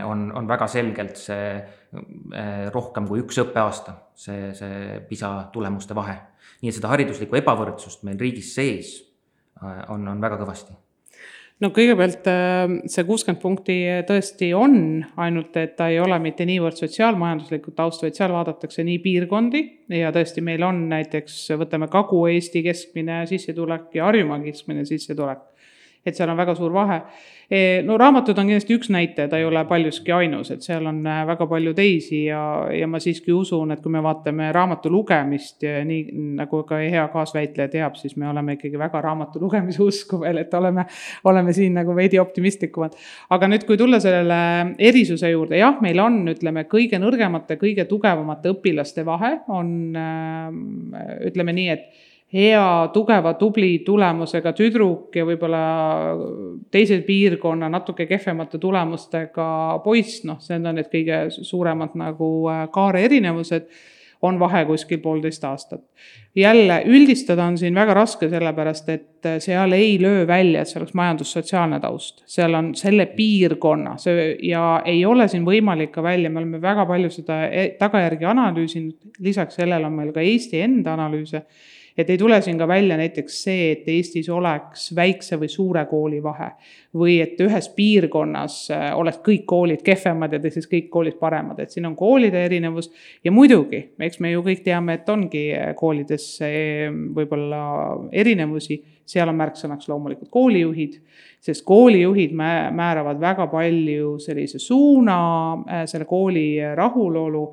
on, 0.08 0.28
on 0.34 0.48
väga 0.48 0.66
selgelt 0.70 1.20
see 1.20 1.50
rohkem 2.74 3.06
kui 3.08 3.20
üks 3.22 3.36
õppeaasta, 3.44 3.94
see, 4.16 4.48
see 4.56 4.96
PISA 5.08 5.30
tulemuste 5.52 5.94
vahe. 5.96 6.16
nii 6.60 6.72
et 6.72 6.76
seda 6.76 6.90
hariduslikku 6.90 7.38
ebavõrdsust 7.38 8.02
meil 8.08 8.18
riigis 8.20 8.50
sees 8.56 8.96
on, 9.62 10.08
on 10.08 10.20
väga 10.20 10.40
kõvasti 10.40 10.74
no 11.64 11.70
kõigepealt 11.74 12.28
ähm, 12.30 12.78
see 12.90 13.04
kuuskümmend 13.08 13.42
punkti 13.42 13.76
tõesti 14.08 14.50
on, 14.56 15.04
ainult 15.20 15.56
et 15.60 15.74
ta 15.78 15.88
ei 15.92 16.00
ole 16.02 16.18
mitte 16.22 16.46
niivõrd 16.48 16.78
sotsiaalmajanduslikku 16.80 17.74
tausta, 17.76 18.06
vaid 18.06 18.18
seal 18.18 18.34
vaadatakse 18.34 18.84
nii 18.86 18.98
piirkondi 19.04 19.64
ja 19.98 20.12
tõesti, 20.14 20.44
meil 20.44 20.64
on 20.66 20.84
näiteks, 20.92 21.40
võtame 21.60 21.90
Kagu-Eesti 21.92 22.62
keskmine 22.66 23.24
sissetulek 23.30 23.98
ja 23.98 24.08
Harjumaa 24.08 24.40
keskmine 24.44 24.86
sissetulek. 24.88 25.42
Et 26.08 26.16
seal 26.16 26.30
on 26.30 26.40
väga 26.40 26.54
suur 26.58 26.72
vahe 26.74 27.02
Eh, 27.50 27.80
no 27.80 27.94
raamatud 27.96 28.36
on 28.36 28.50
kindlasti 28.50 28.74
üks 28.76 28.90
näitaja, 28.92 29.30
ta 29.32 29.38
ei 29.40 29.46
ole 29.48 29.62
paljuski 29.64 30.12
ainus, 30.12 30.50
et 30.52 30.60
seal 30.66 30.84
on 30.90 30.98
äh, 31.08 31.22
väga 31.30 31.46
palju 31.48 31.70
teisi 31.72 32.26
ja, 32.26 32.40
ja 32.76 32.84
ma 32.84 32.98
siiski 33.00 33.32
usun, 33.32 33.70
et 33.72 33.80
kui 33.80 33.92
me 33.94 34.02
vaatame 34.04 34.50
raamatu 34.52 34.90
lugemist, 34.92 35.64
nii 35.64 36.26
nagu 36.36 36.60
ka 36.68 36.82
hea 36.82 37.06
kaasväitleja 37.08 37.70
teab, 37.72 37.96
siis 37.96 38.18
me 38.20 38.28
oleme 38.28 38.58
ikkagi 38.58 38.76
väga 38.76 39.00
raamatu 39.00 39.40
lugemise 39.40 39.80
usku 39.80 40.20
veel, 40.20 40.42
et 40.42 40.52
oleme, 40.58 40.84
oleme 41.32 41.54
siin 41.56 41.80
nagu 41.80 41.94
veidi 41.96 42.20
optimistlikumad. 42.20 42.98
aga 43.32 43.48
nüüd, 43.48 43.64
kui 43.64 43.80
tulla 43.80 43.96
sellele 44.04 44.74
erisuse 44.90 45.32
juurde, 45.32 45.56
jah, 45.56 45.80
meil 45.80 46.04
on, 46.04 46.20
ütleme, 46.34 46.66
kõige 46.68 47.00
nõrgemate, 47.00 47.56
kõige 47.56 47.88
tugevamate 47.88 48.52
õpilaste 48.58 49.06
vahe 49.08 49.38
on, 49.48 49.72
äh, 49.96 51.16
ütleme 51.32 51.56
nii, 51.56 51.72
et 51.78 51.88
hea, 52.32 52.88
tugeva, 52.92 53.32
tubli 53.40 53.78
tulemusega 53.86 54.52
tüdruk 54.56 55.16
ja 55.16 55.24
võib-olla 55.24 55.60
teise 56.72 57.00
piirkonna 57.06 57.70
natuke 57.72 58.04
kehvemate 58.08 58.60
tulemustega 58.60 59.50
poiss, 59.84 60.24
noh, 60.28 60.40
need 60.50 60.66
on 60.68 60.76
need 60.80 60.90
kõige 60.92 61.22
suuremad 61.38 61.96
nagu 61.96 62.32
äh, 62.52 62.66
kaare 62.74 63.06
erinevused, 63.08 63.70
on 64.26 64.34
vahe 64.40 64.64
kuskil 64.66 64.98
poolteist 64.98 65.44
aastat. 65.46 65.80
jälle 66.34 66.82
üldistada 66.86 67.44
on 67.46 67.58
siin 67.58 67.74
väga 67.74 67.94
raske, 67.94 68.28
sellepärast 68.28 68.88
et 68.88 69.26
äh, 69.26 69.38
seal 69.40 69.72
ei 69.72 69.96
löö 70.02 70.26
välja, 70.26 70.60
et 70.60 70.68
see 70.68 70.82
oleks 70.82 70.94
majandussotsiaalne 71.00 71.80
taust, 71.80 72.22
seal 72.26 72.54
on 72.54 72.74
selle 72.76 73.06
piirkonna, 73.06 73.96
see 73.96 74.28
ja 74.50 74.82
ei 74.84 75.00
ole 75.06 75.28
siin 75.28 75.48
võimalik 75.48 75.94
ka 75.96 76.02
välja, 76.02 76.30
me 76.30 76.42
oleme 76.42 76.60
väga 76.60 76.84
palju 76.86 77.10
seda 77.14 77.40
e-, 77.48 77.72
tagajärgi 77.80 78.28
analüüsinud, 78.28 79.16
lisaks 79.24 79.56
sellele 79.62 79.88
on 79.88 79.96
meil 79.96 80.12
ka 80.12 80.20
Eesti 80.20 80.60
enda 80.66 80.92
analüüse 80.98 81.46
et 81.98 82.10
ei 82.10 82.18
tule 82.18 82.38
siin 82.42 82.58
ka 82.58 82.68
välja 82.68 82.96
näiteks 82.96 83.38
see, 83.44 83.70
et 83.72 83.88
Eestis 83.90 84.28
oleks 84.30 84.88
väikse 84.96 85.38
või 85.40 85.48
suure 85.50 85.84
kooli 85.90 86.22
vahe. 86.22 86.52
või 86.98 87.18
et 87.20 87.40
ühes 87.44 87.66
piirkonnas 87.76 88.54
äh, 88.72 88.84
oleks 88.96 89.18
kõik 89.26 89.42
koolid 89.46 89.82
kehvemad 89.84 90.32
ja 90.32 90.38
teises 90.40 90.64
kõik 90.70 90.88
koolid 90.90 91.18
paremad, 91.20 91.58
et 91.60 91.70
siin 91.70 91.86
on 91.86 91.96
koolide 91.96 92.44
erinevus. 92.44 92.90
ja 93.24 93.32
muidugi, 93.32 93.82
eks 93.98 94.20
me 94.20 94.30
ju 94.32 94.42
kõik 94.46 94.62
teame, 94.64 94.94
et 94.94 95.08
ongi 95.08 95.50
äh, 95.52 95.74
koolides 95.76 96.28
äh, 96.46 96.88
võib-olla 96.88 97.64
erinevusi 98.12 98.82
seal 99.08 99.28
on 99.30 99.38
märksõnaks 99.40 99.88
loomulikult 99.88 100.28
koolijuhid, 100.30 100.98
sest 101.40 101.64
koolijuhid 101.64 102.34
määravad 102.36 103.20
väga 103.20 103.46
palju 103.48 104.18
sellise 104.20 104.60
suuna, 104.60 105.18
selle 105.88 106.04
kooli 106.08 106.58
rahulolu 106.76 107.46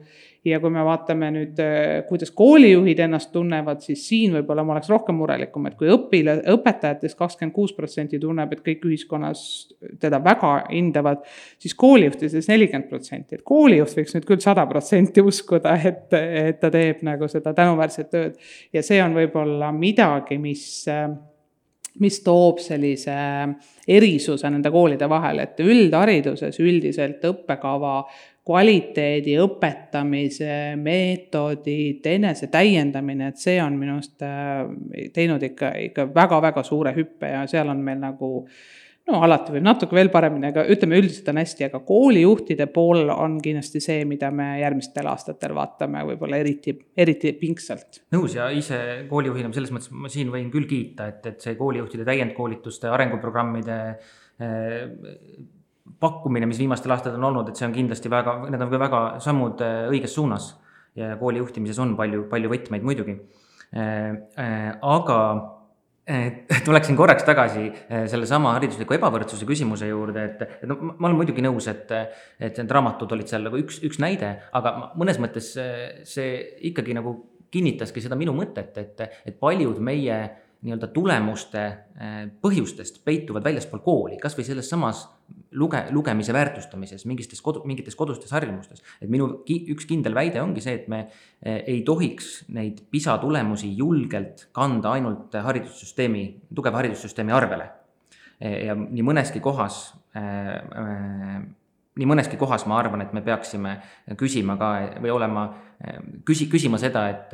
ja 0.46 0.60
kui 0.62 0.70
me 0.74 0.84
vaatame 0.86 1.32
nüüd, 1.34 1.60
äh, 1.62 2.04
kuidas 2.10 2.32
koolijuhid 2.36 3.00
ennast 3.06 3.32
tunnevad, 3.34 3.82
siis 3.86 4.04
siin 4.08 4.36
võib-olla 4.38 4.66
ma 4.66 4.76
oleks 4.76 4.92
rohkem 4.94 5.18
murelikum, 5.18 5.66
et 5.70 5.78
kui 5.80 5.90
õpila-, 5.92 6.38
õpetajatest 6.54 7.18
kakskümmend 7.20 7.56
kuus 7.56 7.74
protsenti 7.78 8.20
tunneb, 8.22 8.54
et 8.54 8.64
kõik 8.66 8.86
ühiskonnas 8.86 9.44
teda 10.02 10.22
väga 10.24 10.56
hindavad, 10.70 11.26
siis 11.62 11.76
koolijuhtidest 11.80 12.52
nelikümmend 12.52 12.90
protsenti, 12.92 13.40
et 13.40 13.46
koolijuht 13.46 13.98
võiks 13.98 14.18
nüüd 14.18 14.28
küll 14.30 14.44
sada 14.46 14.68
protsenti 14.70 15.24
uskuda, 15.26 15.78
et, 15.82 16.14
et 16.14 16.60
ta 16.62 16.72
teeb 16.74 17.02
nagu 17.08 17.30
seda 17.32 17.56
tänuväärset 17.58 18.12
tööd. 18.12 18.44
ja 18.74 18.86
see 18.86 19.02
on 19.04 19.18
võib-olla 19.18 19.72
midagi, 19.76 20.38
mis 20.42 20.86
mis 22.04 22.18
toob 22.26 22.60
sellise 22.60 23.16
erisuse 23.88 24.50
nende 24.52 24.72
koolide 24.74 25.08
vahel, 25.08 25.40
et 25.46 25.62
üldhariduses 25.64 26.60
üldiselt 26.60 27.24
õppekava 27.24 28.02
kvaliteedi 28.46 29.36
õpetamise 29.42 30.76
meetodid, 30.78 32.06
enesetäiendamine, 32.06 33.32
et 33.34 33.42
see 33.42 33.58
on 33.64 33.78
minu 33.80 33.98
arust 33.98 34.26
äh, 34.26 34.66
teinud 35.14 35.44
ikka, 35.50 35.74
ikka 35.90 36.10
väga-väga 36.14 36.64
suure 36.66 36.94
hüppe 36.96 37.32
ja 37.34 37.46
seal 37.50 37.72
on 37.74 37.82
meil 37.86 38.04
nagu 38.04 38.30
no 39.10 39.22
alati 39.26 39.54
võib 39.54 39.66
natuke 39.66 39.98
veel 39.98 40.12
paremini, 40.14 40.50
aga 40.52 40.66
ütleme 40.72 40.98
üldiselt 41.02 41.30
on 41.34 41.40
hästi, 41.42 41.68
aga 41.68 41.82
koolijuhtide 41.86 42.68
pool 42.74 43.10
on 43.14 43.40
kindlasti 43.42 43.82
see, 43.84 44.06
mida 44.10 44.30
me 44.34 44.52
järgmistel 44.62 45.10
aastatel 45.10 45.56
vaatame 45.58 46.06
võib-olla 46.12 46.40
eriti, 46.42 46.76
eriti 46.98 47.34
pingsalt. 47.40 48.04
nõus 48.14 48.38
ja 48.38 48.52
ise 48.54 48.80
koolijuhina 49.10 49.54
selles 49.58 49.74
mõttes 49.74 49.94
ma 49.94 50.12
siin 50.12 50.30
võin 50.34 50.54
küll 50.54 50.70
kiita, 50.70 51.10
et, 51.14 51.26
et 51.34 51.42
see 51.50 51.58
koolijuhtide 51.58 52.06
täiendkoolituste 52.08 52.90
arenguprogrammide 52.94 53.80
eh, 53.90 54.82
pakkumine, 56.00 56.48
mis 56.50 56.60
viimastel 56.60 56.94
aastatel 56.96 57.20
on 57.20 57.30
olnud, 57.30 57.50
et 57.50 57.60
see 57.60 57.68
on 57.68 57.74
kindlasti 57.76 58.12
väga, 58.12 58.38
need 58.50 58.62
on 58.62 58.72
ka 58.72 58.80
väga 58.82 59.02
sammud 59.24 59.62
äh, 59.66 59.88
õiges 59.92 60.16
suunas. 60.18 60.54
ja 60.96 61.18
kooli 61.20 61.42
juhtimises 61.42 61.80
on 61.84 61.90
palju, 62.00 62.22
palju 62.32 62.50
võtmeid 62.50 62.86
muidugi. 62.88 63.18
Äh, 63.76 64.16
äh, 64.40 64.72
aga 64.82 65.20
tuleksin 66.68 66.94
korraks 66.94 67.24
tagasi 67.26 67.64
sellesama 68.12 68.52
haridusliku 68.54 68.94
ebavõrdsuse 68.94 69.48
küsimuse 69.50 69.88
juurde, 69.90 70.26
et, 70.30 70.44
et 70.62 70.68
no 70.70 70.76
ma 70.78 71.08
olen 71.08 71.18
muidugi 71.18 71.42
nõus, 71.42 71.66
et, 71.72 71.90
et 72.38 72.60
need 72.62 72.74
raamatud 72.78 73.16
olid 73.16 73.32
seal 73.32 73.42
nagu 73.48 73.58
üks, 73.58 73.80
üks 73.88 73.98
näide, 73.98 74.30
aga 74.54 74.76
mõnes 75.02 75.18
mõttes 75.18 75.48
see 76.06 76.28
ikkagi 76.70 76.94
nagu 76.94 77.16
kinnitaski 77.50 78.06
seda 78.06 78.14
minu 78.20 78.36
mõtet, 78.38 78.78
et, 78.78 79.02
et 79.26 79.40
paljud 79.42 79.82
meie 79.82 80.20
nii-öelda 80.64 80.88
tulemuste 80.94 81.64
põhjustest 82.42 83.02
peituvad 83.06 83.44
väljaspool 83.46 83.82
kooli, 83.86 84.18
kasvõi 84.22 84.46
selles 84.48 84.70
samas 84.72 85.04
luge-, 85.56 85.86
lugemise 85.92 86.34
väärtustamises, 86.34 87.06
mingites 87.06 87.42
kodu, 87.42 87.64
mingites 87.66 87.96
kodustes 87.96 88.32
harjumustes. 88.36 88.84
et 89.02 89.10
minu 89.10 89.42
ki, 89.48 89.60
üks 89.76 89.88
kindel 89.90 90.16
väide 90.16 90.42
ongi 90.42 90.64
see, 90.64 90.76
et 90.82 90.88
me 90.92 91.06
eh, 91.06 91.64
ei 91.66 91.82
tohiks 91.88 92.46
neid 92.56 92.84
PISA 92.92 93.18
tulemusi 93.22 93.72
julgelt 93.78 94.48
kanda 94.56 94.96
ainult 94.96 95.34
haridussüsteemi, 95.34 96.26
tugeva 96.56 96.82
haridussüsteemi 96.82 97.36
arvele. 97.36 97.70
Eh, 98.40 98.66
ja 98.70 98.76
nii 98.76 99.06
mõneski 99.06 99.42
kohas 99.44 99.94
äh, 100.18 101.46
nii 101.96 102.08
mõneski 102.12 102.38
kohas 102.40 102.66
ma 102.68 102.80
arvan, 102.82 103.06
et 103.06 103.14
me 103.16 103.24
peaksime 103.24 103.78
küsima 104.20 104.58
ka 104.60 104.72
või 105.00 105.14
olema, 105.16 105.46
küsi-, 106.28 106.50
küsima 106.52 106.76
seda, 106.82 107.06
et 107.08 107.32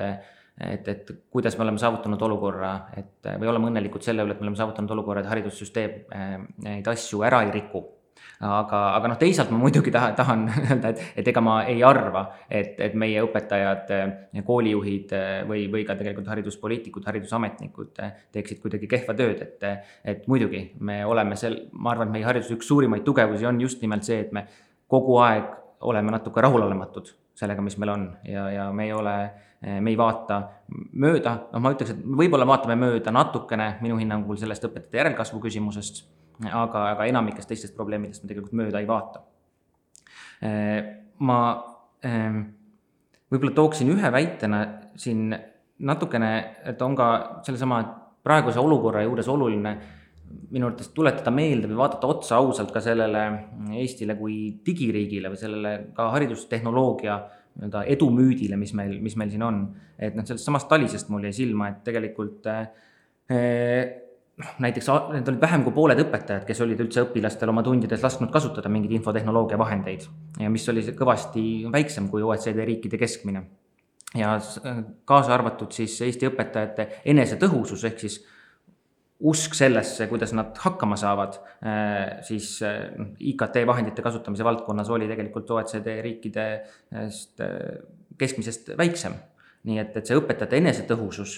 et, 0.60 0.88
et 0.88 1.10
kuidas 1.32 1.58
me 1.58 1.66
oleme 1.66 1.82
saavutanud 1.82 2.22
olukorra, 2.28 2.74
et 2.98 3.32
või 3.40 3.50
oleme 3.52 3.72
õnnelikud 3.72 4.04
selle 4.06 4.26
üle, 4.26 4.36
et 4.36 4.44
me 4.44 4.50
oleme 4.50 4.60
saavutanud 4.60 4.94
olukorra, 4.98 5.24
et 5.24 5.32
haridussüsteem 5.32 6.46
neid 6.68 6.88
asju 6.92 7.26
ära 7.28 7.44
ei 7.48 7.54
riku. 7.56 7.84
Aga, 8.42 8.78
aga 8.98 9.10
noh, 9.12 9.18
teisalt 9.22 9.52
ma 9.54 9.60
muidugi 9.62 9.92
tahan, 9.94 10.16
tahan 10.18 10.44
öelda, 10.66 10.92
et, 10.92 11.02
et 11.22 11.28
ega 11.30 11.42
ma 11.46 11.60
ei 11.70 11.84
arva, 11.86 12.24
et, 12.50 12.74
et 12.82 12.96
meie 12.98 13.22
õpetajad, 13.22 13.94
koolijuhid 14.46 15.14
või, 15.50 15.68
või 15.74 15.86
ka 15.86 15.96
tegelikult 15.98 16.30
hariduspoliitikud, 16.34 17.06
haridusametnikud 17.06 18.02
teeksid 18.34 18.62
kuidagi 18.64 18.90
kehva 18.90 19.16
tööd, 19.18 19.46
et, 19.46 19.88
et 20.14 20.26
muidugi 20.30 20.64
me 20.82 21.04
oleme 21.06 21.38
seal, 21.38 21.60
ma 21.74 21.94
arvan, 21.94 22.10
et 22.10 22.18
meie 22.18 22.28
hariduse 22.28 22.58
üks 22.58 22.70
suurimaid 22.70 23.06
tugevusi 23.06 23.46
on 23.50 23.62
just 23.62 23.82
nimelt 23.86 24.10
see, 24.10 24.20
et 24.26 24.34
me 24.34 24.48
kogu 24.90 25.22
aeg 25.22 25.54
oleme 25.88 26.14
natuke 26.14 26.42
rahulolematud 26.42 27.14
sellega, 27.38 27.64
mis 27.66 27.78
meil 27.82 27.94
on. 27.94 28.10
Ja, 28.28 28.50
ja 28.54 28.68
me 28.76 28.90
ei 28.90 28.94
ole, 28.94 29.16
me 29.62 29.92
ei 29.92 29.98
vaata 29.98 30.40
mööda, 30.98 31.36
noh, 31.52 31.62
ma 31.62 31.72
ütleks, 31.76 31.92
et 31.94 32.00
võib-olla 32.02 32.48
vaatame 32.50 32.74
mööda 32.82 33.14
natukene 33.14 33.76
minu 33.84 34.00
hinnangul 34.00 34.40
sellest 34.42 34.66
õpetajate 34.66 34.98
järelkasvu 34.98 35.42
küsimusest 35.44 36.02
aga, 36.50 36.86
aga 36.96 37.06
enamikest 37.10 37.52
teistest 37.52 37.76
probleemidest 37.78 38.24
me 38.24 38.32
tegelikult 38.32 38.58
mööda 38.58 38.82
ei 38.82 38.90
vaata. 38.90 39.24
Äh, 40.42 40.80
ma 41.22 41.40
ähm, 42.08 42.44
võib-olla 43.32 43.56
tooksin 43.58 43.92
ühe 43.94 44.12
väitena 44.14 44.62
siin 44.98 45.30
natukene, 45.82 46.32
et 46.68 46.82
on 46.82 46.96
ka 46.98 47.08
sellesama 47.46 47.82
praeguse 48.26 48.62
olukorra 48.62 49.04
juures 49.06 49.30
oluline 49.32 49.76
minu 50.52 50.70
arvates 50.70 50.92
tuletada 50.96 51.32
meelde 51.34 51.68
või 51.68 51.80
vaadata 51.82 52.08
otsa 52.08 52.38
ausalt 52.40 52.70
ka 52.72 52.80
sellele 52.84 53.24
Eestile 53.82 54.16
kui 54.16 54.36
digiriigile 54.66 55.32
või 55.34 55.40
sellele 55.40 55.74
ka 55.96 56.08
haridustehnoloogia 56.14 57.18
nii-öelda 57.60 57.84
edumüüdile, 57.94 58.58
mis 58.60 58.74
meil, 58.78 58.98
mis 59.04 59.18
meil 59.20 59.32
siin 59.34 59.44
on. 59.44 59.64
et 60.00 60.16
noh, 60.18 60.26
sellest 60.26 60.48
samast 60.48 60.70
TALISest 60.72 61.12
mul 61.14 61.28
jäi 61.28 61.34
silma, 61.44 61.70
et 61.72 61.84
tegelikult 61.86 62.48
äh, 62.50 62.64
noh, 64.42 64.52
näiteks 64.64 64.90
need 65.14 65.32
olid 65.32 65.42
vähem 65.42 65.64
kui 65.66 65.76
pooled 65.76 66.02
õpetajad, 66.04 66.46
kes 66.48 66.62
olid 66.66 66.82
üldse 66.84 67.06
õpilastel 67.06 67.52
oma 67.52 67.64
tundides 67.66 68.04
lasknud 68.04 68.32
kasutada 68.34 68.72
mingeid 68.72 68.96
infotehnoloogia 68.98 69.60
vahendeid 69.62 70.08
ja 70.42 70.52
mis 70.54 70.68
oli 70.72 70.84
kõvasti 70.98 71.46
väiksem 71.72 72.10
kui 72.12 72.24
OECD 72.26 72.66
riikide 72.68 73.00
keskmine. 73.02 73.44
ja 74.18 74.36
kaasa 75.06 75.34
arvatud 75.34 75.72
siis 75.72 76.00
Eesti 76.08 76.30
õpetajate 76.32 76.88
enesetõhusus 77.14 77.84
ehk 77.88 78.00
siis 78.00 78.22
usk 79.28 79.54
sellesse, 79.58 80.08
kuidas 80.10 80.34
nad 80.34 80.58
hakkama 80.58 80.98
saavad, 80.98 81.38
äh, 81.62 82.22
siis 82.26 82.56
noh, 82.98 83.14
IKT 83.20 83.62
vahendite 83.70 84.02
kasutamise 84.06 84.46
valdkonnas 84.48 84.90
oli 84.90 85.10
tegelikult 85.12 85.52
OECD 85.58 86.00
riikidest 86.06 87.46
äh, 87.46 87.82
keskmisest 88.18 88.74
väiksem. 88.78 89.20
nii 89.64 89.78
et, 89.78 89.94
et 89.98 90.10
see 90.10 90.18
õpetajate 90.18 90.58
enesetõhusus 90.58 91.36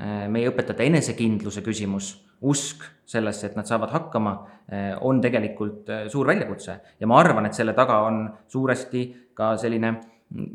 Äh, 0.00 0.24
meie 0.32 0.48
õpetajate 0.48 0.86
enesekindluse 0.88 1.60
küsimus, 1.60 2.14
usk 2.48 2.86
sellesse, 3.06 3.50
et 3.50 3.58
nad 3.58 3.68
saavad 3.68 3.90
hakkama, 3.92 4.32
äh, 4.72 4.94
on 5.04 5.20
tegelikult 5.20 5.90
äh, 5.92 6.06
suur 6.08 6.26
väljakutse. 6.26 6.78
ja 6.98 7.06
ma 7.06 7.18
arvan, 7.20 7.46
et 7.46 7.54
selle 7.54 7.74
taga 7.76 7.98
on 8.06 8.24
suuresti 8.48 9.02
ka 9.36 9.52
selline 9.60 9.92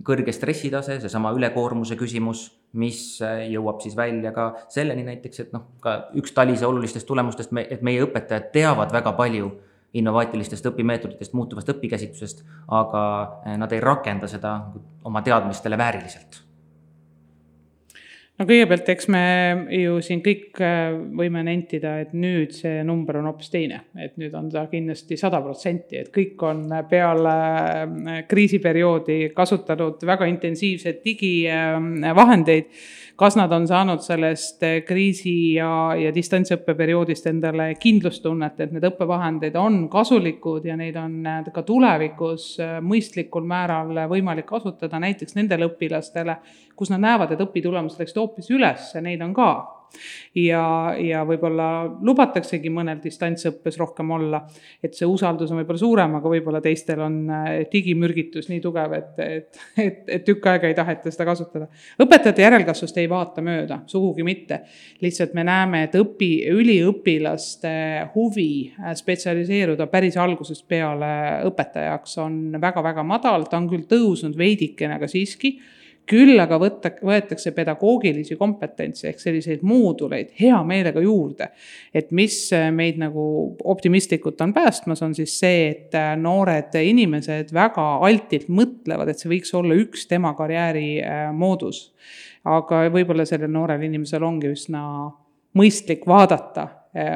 kõrge 0.07 0.33
stressitase, 0.33 0.99
seesama 1.03 1.31
ülekoormuse 1.37 1.97
küsimus, 1.99 2.47
mis 2.77 3.19
jõuab 3.21 3.81
siis 3.83 3.97
välja 3.97 4.31
ka 4.35 4.49
selleni 4.73 5.05
näiteks, 5.07 5.43
et 5.45 5.53
noh, 5.55 5.67
ka 5.83 5.97
üks 6.17 6.33
TALISE 6.33 6.65
olulistest 6.67 7.07
tulemustest, 7.07 7.53
et 7.67 7.85
meie 7.85 8.01
õpetajad 8.05 8.49
teavad 8.55 8.93
väga 8.95 9.13
palju 9.17 9.51
innovaatilistest 9.97 10.65
õpimeetoditest, 10.71 11.33
muutuvast 11.37 11.69
õpikäsitlusest, 11.73 12.43
aga 12.73 13.03
nad 13.57 13.71
ei 13.73 13.83
rakenda 13.83 14.27
seda 14.29 14.57
oma 15.07 15.23
teadmistele 15.25 15.79
vääriliselt 15.79 16.46
no 18.37 18.45
kõigepealt, 18.45 18.89
eks 18.93 19.07
me 19.13 19.23
ju 19.73 19.97
siin 20.05 20.21
kõik 20.25 20.59
äh, 20.61 20.93
võime 21.19 21.41
nentida, 21.45 21.95
et 22.03 22.13
nüüd 22.17 22.53
see 22.55 22.83
number 22.87 23.17
on 23.21 23.31
hoopis 23.31 23.49
teine, 23.53 23.81
et 23.97 24.17
nüüd 24.21 24.35
on 24.37 24.51
ta 24.53 24.67
kindlasti 24.71 25.17
sada 25.19 25.41
protsenti, 25.45 26.03
et 26.03 26.11
kõik 26.13 26.45
on 26.45 26.63
peale 26.89 27.33
äh, 27.33 28.21
kriisiperioodi 28.29 29.19
kasutanud 29.37 30.05
väga 30.05 30.29
intensiivseid 30.29 31.01
digivahendeid 31.05 32.71
kas 33.17 33.33
nad 33.35 33.51
on 33.51 33.65
saanud 33.67 34.03
sellest 34.05 34.61
kriisi 34.85 35.55
ja, 35.55 35.69
ja 35.97 36.11
distantsõppe 36.13 36.75
perioodist 36.77 37.25
endale 37.29 37.71
kindlustunnet, 37.81 38.59
et 38.61 38.75
need 38.75 38.85
õppevahendid 38.91 39.57
on 39.57 39.79
kasulikud 39.89 40.67
ja 40.69 40.77
neid 40.77 40.99
on 41.01 41.25
ka 41.53 41.63
tulevikus 41.65 42.51
mõistlikul 42.85 43.47
määral 43.49 44.03
võimalik 44.11 44.45
kasutada 44.49 45.01
näiteks 45.01 45.33
nendele 45.39 45.65
õpilastele, 45.71 46.37
kus 46.77 46.93
nad 46.93 47.03
näevad, 47.03 47.33
et 47.33 47.41
õpitulemused 47.43 47.99
läksid 48.01 48.21
hoopis 48.21 48.51
üles, 48.53 48.93
neid 49.01 49.23
on 49.25 49.33
ka 49.37 49.49
ja, 50.35 50.93
ja 50.99 51.21
võib-olla 51.27 51.67
lubataksegi 52.05 52.69
mõnel 52.73 52.99
distantsõppes 53.03 53.77
rohkem 53.79 54.11
olla. 54.11 54.41
et 54.83 54.95
see 54.95 55.07
usaldus 55.09 55.51
on 55.51 55.61
võib-olla 55.61 55.81
suurem, 55.81 56.15
aga 56.19 56.31
võib-olla 56.31 56.61
teistel 56.63 57.01
on 57.03 57.17
äh, 57.33 57.47
digimürgitus 57.71 58.49
nii 58.51 58.61
tugev, 58.63 58.93
et, 58.97 59.21
et, 59.23 59.61
et, 59.85 60.01
et 60.17 60.25
tükk 60.27 60.49
aega 60.51 60.69
ei 60.69 60.77
taheta 60.77 61.11
seda 61.13 61.27
kasutada. 61.29 61.69
õpetajate 62.03 62.45
järelkasvust 62.45 62.99
ei 63.01 63.09
vaata 63.09 63.43
mööda, 63.45 63.81
sugugi 63.89 64.25
mitte. 64.27 64.61
lihtsalt 65.01 65.33
me 65.37 65.45
näeme, 65.47 65.83
et 65.87 65.97
õpi, 65.99 66.31
üliõpilaste 66.53 67.73
huvi 68.15 68.51
äh, 68.73 68.93
spetsialiseeruda 68.97 69.89
päris 69.91 70.19
algusest 70.21 70.67
peale 70.67 71.41
õpetajaks 71.47 72.19
on 72.23 72.59
väga-väga 72.61 73.03
madal, 73.07 73.47
ta 73.49 73.59
on 73.61 73.71
küll 73.71 73.87
tõusnud 73.89 74.37
veidikene, 74.37 74.99
aga 74.99 75.09
siiski 75.09 75.57
küll 76.07 76.39
aga 76.39 76.57
võtta, 76.61 76.91
võetakse 77.03 77.51
pedagoogilisi 77.55 78.37
kompetentse 78.39 79.09
ehk 79.11 79.21
selliseid 79.21 79.63
mooduleid 79.67 80.31
hea 80.39 80.57
meelega 80.67 81.01
juurde. 81.03 81.49
et 81.93 82.11
mis 82.11 82.37
meid 82.71 82.99
nagu 83.01 83.25
optimistlikult 83.63 84.41
on 84.41 84.53
päästmas, 84.53 85.01
on 85.03 85.15
siis 85.15 85.37
see, 85.39 85.67
et 85.71 85.97
noored 86.21 86.75
inimesed 86.79 87.53
väga 87.53 87.85
altilt 88.07 88.47
mõtlevad, 88.47 89.11
et 89.11 89.19
see 89.19 89.31
võiks 89.31 89.53
olla 89.57 89.77
üks 89.77 90.07
tema 90.07 90.33
karjääri 90.37 90.89
äh, 91.03 91.29
moodus. 91.33 91.91
aga 92.47 92.87
võib-olla 92.93 93.25
sellel 93.27 93.51
noorel 93.51 93.83
inimesel 93.83 94.23
ongi 94.23 94.53
üsna 94.55 94.83
mõistlik 95.57 96.05
vaadata 96.07 96.67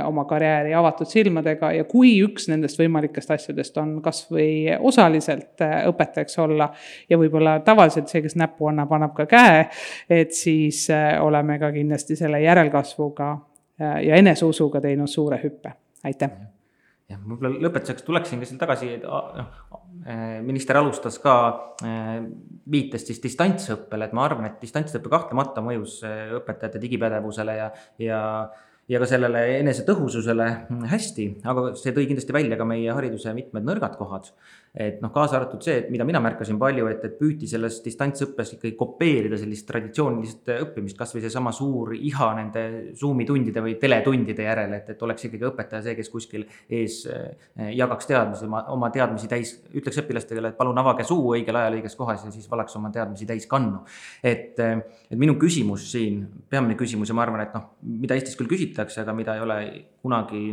oma 0.05 0.25
karjääri 0.29 0.73
avatud 0.77 1.09
silmadega 1.09 1.71
ja 1.75 1.85
kui 1.89 2.13
üks 2.23 2.47
nendest 2.51 2.79
võimalikest 2.79 3.33
asjadest 3.35 3.77
on 3.81 3.97
kasvõi 4.03 4.77
osaliselt 4.79 5.63
eh, 5.65 5.77
õpetajaks 5.89 6.39
olla 6.43 6.69
ja 7.09 7.19
võib-olla 7.19 7.59
tavaliselt 7.65 8.11
see, 8.11 8.23
kes 8.25 8.37
näppu 8.39 8.71
annab, 8.71 8.91
annab 8.97 9.15
ka 9.17 9.27
käe, 9.31 9.65
et 10.09 10.35
siis 10.37 10.85
eh, 10.93 11.15
oleme 11.21 11.59
ka 11.61 11.71
kindlasti 11.75 12.19
selle 12.19 12.43
järelkasvuga 12.43 13.33
ja 13.81 14.17
eneseusuga 14.19 14.77
teinud 14.83 15.09
suure 15.09 15.39
hüppe, 15.41 15.71
aitäh! 16.05 16.33
Jah, 17.09 17.17
võib-olla 17.25 17.57
lõpetuseks 17.65 18.05
tuleksin 18.05 18.39
ka 18.39 18.47
siin 18.47 18.59
tagasi, 18.61 18.89
et 18.99 19.05
noh, 19.07 19.79
minister 20.45 20.77
alustas 20.77 21.17
ka 21.19 21.33
viitest 22.71 23.09
siis 23.09 23.19
distantsõppele, 23.23 24.05
et 24.05 24.13
ma 24.15 24.27
arvan, 24.27 24.45
et 24.47 24.61
distantsõpe 24.61 25.09
kahtlemata 25.11 25.63
mõjus 25.65 25.97
õpetajate 26.37 26.79
digipädevusele 26.83 27.57
ja, 27.57 27.71
ja 27.99 28.21
ja 28.89 28.99
ka 29.01 29.07
sellele 29.09 29.43
enesetõhususele 29.59 30.47
hästi, 30.91 31.27
aga 31.47 31.71
see 31.79 31.93
tõi 31.95 32.07
kindlasti 32.09 32.35
välja 32.35 32.57
ka 32.59 32.67
meie 32.67 32.95
hariduse 32.95 33.33
mitmed 33.37 33.67
nõrgad 33.67 33.97
kohad 33.99 34.31
et 34.71 35.01
noh, 35.03 35.11
kaasa 35.11 35.35
arvatud 35.35 35.63
see, 35.65 35.81
et 35.81 35.89
mida 35.91 36.05
mina 36.07 36.21
märkasin 36.23 36.55
palju, 36.59 36.85
et, 36.87 37.03
et 37.03 37.17
püüti 37.19 37.47
selles 37.49 37.81
distantsõppes 37.83 38.53
ikkagi 38.55 38.77
kopeerida 38.79 39.35
sellist 39.39 39.65
traditsioonilist 39.67 40.51
õppimist, 40.55 40.95
kasvõi 40.99 41.23
seesama 41.25 41.51
suur 41.55 41.91
iha 41.97 42.29
nende 42.37 42.63
Zoom'i 42.95 43.27
tundide 43.27 43.63
või 43.65 43.75
teletundide 43.81 44.47
järele, 44.47 44.79
et, 44.79 44.93
et 44.95 45.03
oleks 45.03 45.27
ikkagi 45.27 45.49
õpetaja 45.49 45.83
see, 45.83 45.97
kes 45.99 46.11
kuskil 46.13 46.47
ees 46.71 47.01
eh, 47.11 47.73
jagaks 47.75 48.07
teadmisi, 48.07 48.47
oma, 48.47 48.91
teadmisi 48.95 49.27
täis, 49.31 49.57
ütleks 49.75 49.99
õpilastele, 50.05 50.53
et 50.53 50.59
palun 50.59 50.79
avage 50.79 51.03
suu 51.07 51.33
õigel 51.35 51.59
ajal 51.59 51.81
õiges 51.81 51.99
kohas 51.99 52.23
ja 52.23 52.31
siis 52.31 52.47
valaks 52.51 52.79
oma 52.79 52.93
teadmisi 52.95 53.27
täis 53.27 53.49
kannu. 53.51 53.83
et, 54.23 54.55
et 54.55 55.19
minu 55.19 55.35
küsimus 55.41 55.91
siin, 55.91 56.23
peamine 56.49 56.79
küsimus 56.79 57.11
ja 57.11 57.17
ma 57.17 57.27
arvan, 57.27 57.43
et 57.43 57.55
noh, 57.57 57.73
mida 57.83 58.15
Eestis 58.15 58.39
küll 58.39 58.47
küsitakse, 58.51 59.03
aga 59.03 59.15
mida 59.17 59.35
ei 59.35 59.43
ole 59.43 59.59
kunagi 60.01 60.45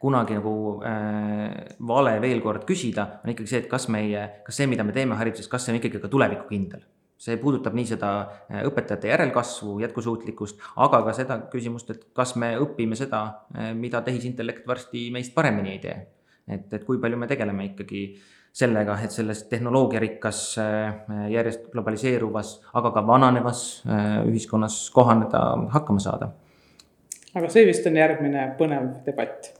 kunagi 0.00 0.38
nagu 0.38 0.80
äh, 0.80 1.76
vale 1.84 2.14
veel 2.22 2.40
kord 2.40 2.64
küsida, 2.68 3.20
on 3.24 3.34
ikkagi 3.34 3.50
see, 3.50 3.60
et 3.64 3.66
kas 3.68 3.88
meie, 3.92 4.22
kas 4.46 4.56
see, 4.56 4.68
mida 4.70 4.86
me 4.88 4.94
teeme 4.96 5.18
hariduses, 5.18 5.50
kas 5.52 5.66
see 5.66 5.74
on 5.74 5.80
ikkagi 5.80 6.00
ka 6.00 6.08
tulevikukindel. 6.12 6.86
see 7.18 7.34
puudutab 7.36 7.74
nii 7.74 7.84
seda 7.90 8.08
äh, 8.48 8.62
õpetajate 8.68 9.10
järelkasvu, 9.10 9.80
jätkusuutlikkust, 9.82 10.62
aga 10.84 11.02
ka 11.04 11.14
seda 11.18 11.40
küsimust, 11.52 11.90
et 11.90 12.08
kas 12.16 12.36
me 12.38 12.54
õpime 12.62 12.96
seda, 12.96 13.44
mida 13.74 14.00
tehisintellekt 14.06 14.66
varsti 14.66 15.08
meist 15.12 15.34
paremini 15.34 15.74
ei 15.76 15.82
tee. 15.82 15.98
et, 16.48 16.72
et 16.72 16.84
kui 16.84 16.96
palju 16.98 17.18
me 17.20 17.28
tegeleme 17.28 17.68
ikkagi 17.74 18.02
sellega, 18.54 18.96
et 19.04 19.12
selles 19.12 19.42
tehnoloogiarikkas, 19.50 20.38
järjest 21.28 21.68
globaliseeruvas, 21.74 22.60
aga 22.80 22.94
ka 22.94 23.06
vananevas 23.06 23.64
ühiskonnas 24.24 24.86
kohaneda, 24.94 25.42
hakkama 25.74 26.00
saada 26.00 26.32
aga 27.38 27.50
see 27.52 27.66
vist 27.68 27.86
on 27.86 27.96
järgmine 27.98 28.48
põnev 28.58 28.88
debatt. 29.06 29.52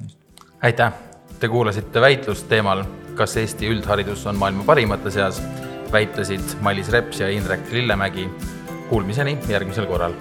aitäh, 0.63 0.93
te 1.41 1.49
kuulasite 1.49 2.01
väitlust 2.01 2.49
teemal, 2.51 2.85
kas 3.19 3.37
Eesti 3.37 3.71
üldharidus 3.73 4.27
on 4.27 4.39
maailma 4.39 4.67
parimate 4.67 5.11
seas. 5.11 5.43
väitlesid 5.93 6.59
Mailis 6.61 6.91
Reps 6.93 7.21
ja 7.21 7.31
Indrek 7.33 7.73
Lillemägi. 7.73 8.29
Kuulmiseni 8.91 9.39
järgmisel 9.49 9.87
korral 9.87 10.13